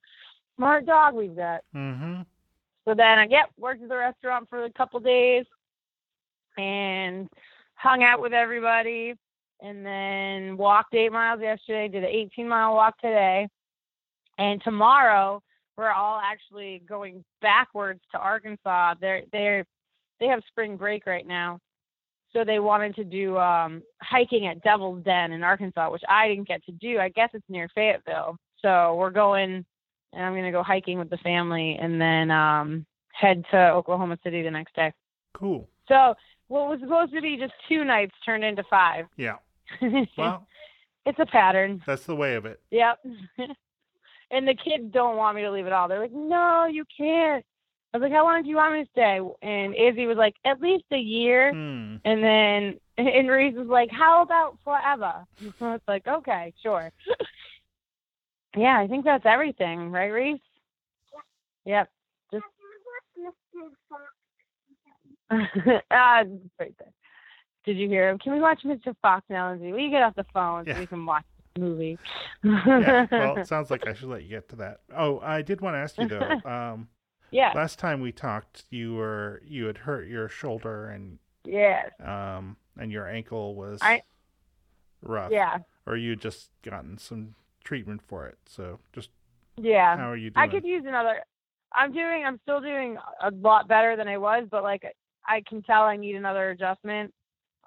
smart 0.55 0.85
dog 0.85 1.13
we've 1.13 1.35
got. 1.35 1.61
mm-hmm. 1.75 2.21
So 2.85 2.95
then 2.95 3.19
I 3.19 3.27
yep, 3.29 3.49
worked 3.57 3.83
at 3.83 3.89
the 3.89 3.97
restaurant 3.97 4.49
for 4.49 4.65
a 4.65 4.73
couple 4.73 4.99
days 4.99 5.45
and 6.57 7.27
hung 7.75 8.03
out 8.03 8.21
with 8.21 8.33
everybody 8.33 9.13
and 9.61 9.85
then 9.85 10.57
walked 10.57 10.95
eight 10.95 11.11
miles 11.11 11.41
yesterday, 11.41 11.87
did 11.87 12.03
an 12.03 12.09
eighteen 12.09 12.47
mile 12.47 12.73
walk 12.73 12.97
today. 12.99 13.47
And 14.37 14.61
tomorrow 14.63 15.41
we're 15.77 15.91
all 15.91 16.19
actually 16.19 16.81
going 16.87 17.23
backwards 17.41 18.01
to 18.11 18.17
Arkansas. 18.17 18.95
They're 18.99 19.23
they're 19.31 19.65
they 20.19 20.27
have 20.27 20.41
spring 20.49 20.77
break 20.77 21.05
right 21.05 21.27
now 21.27 21.59
so 22.33 22.43
they 22.43 22.59
wanted 22.59 22.95
to 22.95 23.03
do 23.03 23.37
um 23.37 23.81
hiking 24.01 24.47
at 24.47 24.61
Devil's 24.63 25.03
Den 25.03 25.31
in 25.31 25.43
Arkansas, 25.43 25.89
which 25.91 26.03
I 26.09 26.27
didn't 26.27 26.47
get 26.47 26.63
to 26.65 26.71
do. 26.73 26.99
I 26.99 27.09
guess 27.09 27.29
it's 27.33 27.49
near 27.49 27.69
Fayetteville. 27.75 28.37
So 28.61 28.95
we're 28.95 29.11
going 29.11 29.65
and 30.13 30.25
I'm 30.25 30.35
gonna 30.35 30.51
go 30.51 30.63
hiking 30.63 30.99
with 30.99 31.09
the 31.09 31.17
family 31.17 31.77
and 31.79 31.99
then 31.99 32.31
um 32.31 32.85
head 33.13 33.43
to 33.51 33.57
Oklahoma 33.71 34.17
City 34.23 34.41
the 34.41 34.51
next 34.51 34.75
day. 34.75 34.93
Cool. 35.33 35.67
So 35.87 36.15
what 36.47 36.69
was 36.69 36.79
supposed 36.81 37.13
to 37.13 37.21
be 37.21 37.37
just 37.37 37.53
two 37.69 37.83
nights 37.83 38.13
turned 38.25 38.43
into 38.43 38.63
five. 38.69 39.05
Yeah. 39.17 39.35
Well, 40.17 40.47
it's 41.05 41.19
a 41.19 41.25
pattern. 41.25 41.81
that's 41.87 42.05
the 42.05 42.15
way 42.15 42.35
of 42.35 42.45
it. 42.45 42.59
Yep. 42.71 42.99
and 44.31 44.47
the 44.47 44.53
kids 44.53 44.91
don't 44.91 45.17
want 45.17 45.35
me 45.35 45.43
to 45.43 45.51
leave 45.51 45.65
at 45.65 45.71
all. 45.73 45.87
They're 45.87 45.99
like, 45.99 46.11
No, 46.11 46.65
you 46.65 46.85
can't. 46.97 47.45
I 47.93 47.97
was 47.97 48.03
like, 48.03 48.13
how 48.13 48.23
long 48.23 48.41
do 48.41 48.49
you 48.49 48.55
want 48.55 48.73
me 48.73 48.83
to 48.85 48.89
stay? 48.91 49.19
And 49.41 49.75
Izzy 49.75 50.05
was 50.05 50.15
like, 50.15 50.35
at 50.45 50.61
least 50.61 50.85
a 50.93 50.97
year. 50.97 51.51
Hmm. 51.51 51.97
And 52.05 52.23
then 52.23 52.79
and 52.97 53.29
Reese 53.29 53.55
was 53.55 53.67
like, 53.67 53.89
how 53.91 54.21
about 54.21 54.57
forever? 54.63 55.25
So 55.59 55.73
it's 55.73 55.87
like, 55.87 56.07
okay, 56.07 56.53
sure. 56.61 56.91
Yeah, 58.55 58.79
I 58.79 58.87
think 58.87 59.05
that's 59.05 59.25
everything, 59.25 59.91
right, 59.91 60.07
Reese? 60.07 60.39
Yep. 61.65 61.89
Just 62.31 62.43
uh, 65.31 65.35
right 65.91 66.75
there. 66.79 66.93
Did 67.65 67.77
you 67.77 67.87
hear 67.87 68.09
him? 68.09 68.17
Can 68.17 68.33
we 68.33 68.39
watch 68.39 68.61
Mr. 68.65 68.95
Fox 69.01 69.23
now, 69.29 69.49
Lindsay? 69.51 69.71
Will 69.71 69.79
you 69.79 69.91
get 69.91 70.01
off 70.01 70.15
the 70.15 70.25
phone 70.33 70.65
so 70.65 70.77
we 70.79 70.87
can 70.87 71.05
watch 71.05 71.23
the 71.53 71.61
movie? 71.61 71.97
yeah. 72.43 73.05
Well, 73.11 73.37
it 73.37 73.47
sounds 73.47 73.69
like 73.69 73.85
I 73.87 73.93
should 73.93 74.09
let 74.09 74.23
you 74.23 74.29
get 74.29 74.49
to 74.49 74.55
that. 74.57 74.81
Oh, 74.95 75.19
I 75.19 75.41
did 75.41 75.61
want 75.61 75.75
to 75.75 75.79
ask 75.79 75.97
you 75.97 76.07
though. 76.07 76.41
Um, 76.49 76.87
yeah. 77.29 77.53
last 77.55 77.79
time 77.79 78.01
we 78.01 78.11
talked, 78.11 78.65
you 78.71 78.95
were 78.95 79.41
you 79.45 79.65
had 79.65 79.77
hurt 79.77 80.07
your 80.07 80.27
shoulder 80.27 80.87
and 80.89 81.17
yeah. 81.45 81.83
um 82.03 82.57
and 82.77 82.91
your 82.91 83.07
ankle 83.07 83.55
was 83.55 83.79
I- 83.81 84.01
rough. 85.01 85.31
Yeah. 85.31 85.59
Or 85.85 85.95
you 85.95 86.15
just 86.15 86.49
gotten 86.63 86.97
some 86.97 87.35
treatment 87.63 88.01
for 88.07 88.27
it. 88.27 88.37
So 88.45 88.79
just 88.93 89.09
Yeah. 89.57 89.97
how 89.97 90.09
are 90.09 90.17
you 90.17 90.29
doing? 90.29 90.49
I 90.49 90.51
could 90.51 90.65
use 90.65 90.85
another. 90.85 91.23
I'm 91.73 91.93
doing. 91.93 92.25
I'm 92.25 92.39
still 92.39 92.59
doing 92.59 92.97
a 93.21 93.31
lot 93.31 93.67
better 93.67 93.95
than 93.95 94.07
I 94.07 94.17
was, 94.17 94.47
but 94.49 94.63
like 94.63 94.83
I 95.25 95.41
can 95.47 95.61
tell 95.63 95.83
I 95.83 95.95
need 95.95 96.15
another 96.15 96.49
adjustment. 96.49 97.13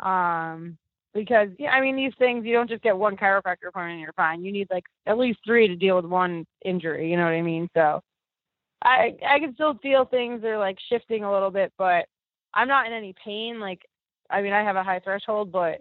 Um, 0.00 0.76
because 1.14 1.48
yeah, 1.58 1.70
I 1.70 1.80
mean 1.80 1.96
these 1.96 2.12
things 2.18 2.44
you 2.44 2.52
don't 2.52 2.68
just 2.68 2.82
get 2.82 2.96
one 2.96 3.16
chiropractor 3.16 3.68
appointment 3.68 3.92
and 3.92 4.00
you're 4.00 4.12
fine. 4.14 4.44
You 4.44 4.52
need 4.52 4.68
like 4.70 4.84
at 5.06 5.16
least 5.16 5.38
three 5.46 5.68
to 5.68 5.76
deal 5.76 5.96
with 5.96 6.04
one 6.04 6.44
injury. 6.64 7.10
You 7.10 7.16
know 7.16 7.24
what 7.24 7.30
I 7.30 7.42
mean? 7.42 7.68
So 7.74 8.02
I 8.82 9.16
I 9.26 9.38
can 9.38 9.54
still 9.54 9.74
feel 9.82 10.04
things 10.04 10.44
are 10.44 10.58
like 10.58 10.76
shifting 10.88 11.24
a 11.24 11.32
little 11.32 11.50
bit, 11.50 11.72
but 11.78 12.06
I'm 12.52 12.68
not 12.68 12.86
in 12.86 12.92
any 12.92 13.14
pain. 13.24 13.60
Like 13.60 13.80
I 14.28 14.42
mean 14.42 14.52
I 14.52 14.62
have 14.62 14.76
a 14.76 14.82
high 14.82 15.00
threshold, 15.00 15.52
but 15.52 15.80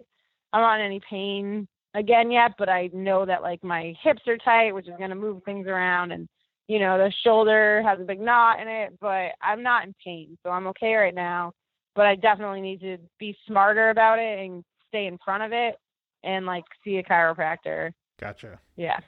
I'm 0.52 0.62
not 0.62 0.78
in 0.78 0.86
any 0.86 1.00
pain 1.10 1.66
again 1.94 2.30
yet. 2.30 2.52
But 2.58 2.68
I 2.68 2.90
know 2.92 3.24
that 3.24 3.42
like 3.42 3.62
my 3.64 3.94
hips 4.02 4.22
are 4.26 4.38
tight, 4.38 4.72
which 4.72 4.88
is 4.88 4.94
gonna 4.98 5.14
move 5.14 5.42
things 5.44 5.66
around 5.66 6.12
and 6.12 6.28
you 6.66 6.78
know, 6.78 6.96
the 6.96 7.12
shoulder 7.22 7.82
has 7.86 8.00
a 8.00 8.04
big 8.04 8.20
knot 8.20 8.60
in 8.60 8.68
it, 8.68 8.98
but 9.00 9.32
I'm 9.42 9.62
not 9.62 9.84
in 9.84 9.94
pain, 10.02 10.38
so 10.42 10.50
I'm 10.50 10.66
okay 10.68 10.94
right 10.94 11.14
now. 11.14 11.52
But 11.94 12.06
I 12.06 12.16
definitely 12.16 12.60
need 12.60 12.80
to 12.80 12.96
be 13.18 13.36
smarter 13.46 13.90
about 13.90 14.18
it 14.18 14.38
and 14.38 14.64
stay 14.88 15.06
in 15.06 15.18
front 15.24 15.42
of 15.42 15.52
it 15.52 15.76
and 16.24 16.46
like 16.46 16.64
see 16.82 16.96
a 16.96 17.02
chiropractor. 17.02 17.92
Gotcha. 18.18 18.58
Yeah. 18.76 18.98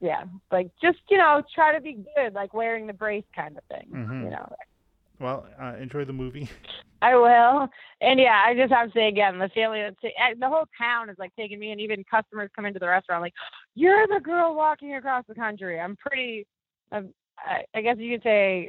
Yeah. 0.00 0.24
Like 0.50 0.70
just, 0.82 0.98
you 1.08 1.18
know, 1.18 1.42
try 1.54 1.74
to 1.74 1.80
be 1.80 2.04
good, 2.14 2.34
like 2.34 2.52
wearing 2.52 2.86
the 2.86 2.92
brace 2.92 3.24
kind 3.34 3.56
of 3.56 3.64
thing. 3.64 3.88
Mhm. 3.90 4.24
You 4.24 4.30
know. 4.30 4.52
Well, 5.22 5.46
uh, 5.60 5.76
enjoy 5.80 6.04
the 6.04 6.12
movie. 6.12 6.50
I 7.02 7.14
will. 7.16 7.68
And 8.00 8.20
yeah, 8.20 8.42
I 8.46 8.54
just 8.54 8.72
have 8.72 8.88
to 8.88 8.92
say 8.94 9.08
again, 9.08 9.38
the 9.38 9.48
family, 9.54 9.82
the 10.02 10.48
whole 10.48 10.66
town 10.78 11.08
is 11.10 11.16
like 11.18 11.34
taking 11.36 11.58
me, 11.58 11.72
and 11.72 11.80
even 11.80 12.04
customers 12.08 12.50
come 12.54 12.66
into 12.66 12.78
the 12.78 12.86
restaurant 12.86 13.22
like, 13.22 13.34
"You're 13.74 14.06
the 14.06 14.20
girl 14.20 14.54
walking 14.54 14.94
across 14.94 15.24
the 15.28 15.34
country." 15.34 15.80
I'm 15.80 15.96
pretty, 15.96 16.46
I'm, 16.92 17.12
I, 17.38 17.62
I 17.74 17.80
guess 17.80 17.96
you 17.98 18.16
could 18.16 18.22
say, 18.22 18.68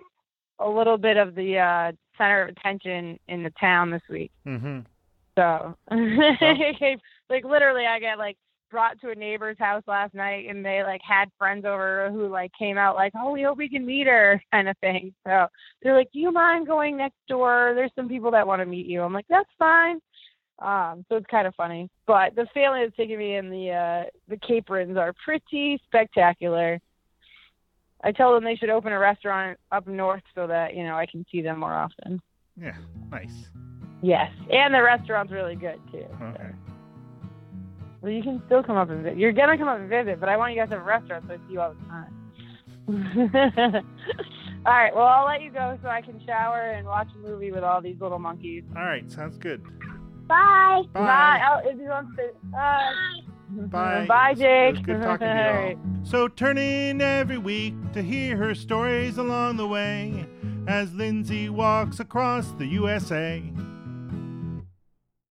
a 0.59 0.67
little 0.67 0.97
bit 0.97 1.17
of 1.17 1.35
the 1.35 1.57
uh, 1.57 1.91
center 2.17 2.43
of 2.43 2.49
attention 2.49 3.19
in 3.27 3.43
the 3.43 3.51
town 3.59 3.91
this 3.91 4.01
week. 4.09 4.31
mm-hmm. 4.47 4.79
So, 5.35 5.75
like 7.29 7.43
literally, 7.43 7.85
I 7.85 7.99
get 7.99 8.17
like 8.17 8.37
brought 8.73 8.99
to 8.99 9.11
a 9.11 9.15
neighbor's 9.15 9.57
house 9.59 9.83
last 9.85 10.15
night, 10.15 10.49
and 10.49 10.65
they 10.65 10.81
like 10.83 11.01
had 11.07 11.29
friends 11.37 11.63
over 11.63 12.09
who 12.11 12.27
like 12.27 12.51
came 12.57 12.75
out 12.77 12.95
like, 12.95 13.13
"Oh, 13.15 13.31
we 13.31 13.43
hope 13.43 13.59
we 13.59 13.69
can 13.69 13.85
meet 13.85 14.07
her," 14.07 14.41
kind 14.51 14.67
of 14.67 14.75
thing. 14.79 15.13
So 15.25 15.45
they're 15.81 15.95
like, 15.95 16.11
"Do 16.11 16.19
you 16.19 16.31
mind 16.31 16.67
going 16.67 16.97
next 16.97 17.19
door? 17.29 17.73
There's 17.75 17.91
some 17.95 18.09
people 18.09 18.31
that 18.31 18.45
want 18.47 18.61
to 18.61 18.65
meet 18.65 18.87
you." 18.87 19.03
I'm 19.03 19.13
like, 19.13 19.27
"That's 19.29 19.49
fine." 19.59 19.99
Um, 20.59 21.05
so 21.07 21.15
it's 21.15 21.27
kind 21.27 21.47
of 21.47 21.53
funny, 21.55 21.87
but 22.07 22.35
the 22.35 22.47
family 22.53 22.83
that's 22.83 22.97
taking 22.97 23.19
me 23.19 23.35
in 23.35 23.49
the 23.51 23.69
uh, 23.71 24.09
the 24.27 24.37
Caprins 24.37 24.97
are 24.97 25.13
pretty 25.23 25.79
spectacular. 25.85 26.79
I 28.03 28.11
tell 28.11 28.33
them 28.33 28.43
they 28.43 28.55
should 28.55 28.69
open 28.71 28.91
a 28.91 28.99
restaurant 28.99 29.57
up 29.71 29.87
north 29.87 30.23
so 30.33 30.47
that 30.47 30.75
you 30.75 30.83
know 30.83 30.95
I 30.95 31.05
can 31.05 31.25
see 31.31 31.41
them 31.41 31.59
more 31.59 31.73
often. 31.73 32.19
Yeah. 32.59 32.75
Nice. 33.11 33.49
Yes, 34.01 34.31
and 34.51 34.73
the 34.73 34.81
restaurant's 34.81 35.31
really 35.31 35.55
good 35.55 35.79
too. 35.91 36.05
so. 36.19 36.72
Okay. 38.03 38.07
Well, 38.07 38.11
you 38.11 38.21
can 38.23 38.41
still 38.47 38.63
come 38.63 38.77
up 38.77 38.89
and 38.89 39.03
visit. 39.03 39.17
You're 39.17 39.31
gonna 39.31 39.57
come 39.57 39.67
up 39.67 39.79
and 39.79 39.89
visit, 39.89 40.19
but 40.19 40.29
I 40.29 40.37
want 40.37 40.53
you 40.53 40.59
guys 40.59 40.69
to 40.69 40.75
have 40.75 40.83
a 40.83 40.85
restaurant 40.85 41.25
so 41.27 41.33
I 41.33 41.37
see 41.47 41.53
you 41.53 41.61
all 41.61 41.73
the 41.73 41.85
time. 41.87 42.13
all 44.65 44.73
right. 44.73 44.93
Well, 44.93 45.05
I'll 45.05 45.25
let 45.25 45.41
you 45.41 45.51
go 45.51 45.77
so 45.81 45.87
I 45.89 46.01
can 46.01 46.21
shower 46.25 46.59
and 46.71 46.85
watch 46.85 47.07
a 47.15 47.17
movie 47.27 47.51
with 47.51 47.63
all 47.63 47.81
these 47.81 47.99
little 47.99 48.19
monkeys. 48.19 48.63
All 48.75 48.83
right. 48.83 49.09
Sounds 49.11 49.37
good. 49.37 49.63
Bye. 50.27 50.83
Bye. 50.93 51.41
Oh, 51.49 51.69
if 51.69 51.77
you 51.77 51.87
want 51.89 52.07
to. 52.17 52.29
Bye. 52.51 52.93
Bye. 53.49 54.05
Bye, 54.07 54.29
It 54.31 54.37
was- 54.37 54.41
it 54.41 54.43
was 54.43 54.77
Jake. 54.77 54.85
good 54.85 55.01
talking 55.01 55.27
to 55.27 55.33
you 55.33 55.39
All 55.39 55.47
all. 55.47 55.53
right. 55.63 55.77
So 56.03 56.27
turn 56.27 56.57
in 56.57 57.01
every 57.01 57.37
week 57.37 57.75
to 57.93 58.01
hear 58.01 58.35
her 58.37 58.55
stories 58.55 59.17
along 59.17 59.57
the 59.57 59.67
way 59.67 60.25
as 60.67 60.93
Lindsay 60.93 61.49
walks 61.49 61.99
across 61.99 62.51
the 62.53 62.65
USA. 62.65 63.43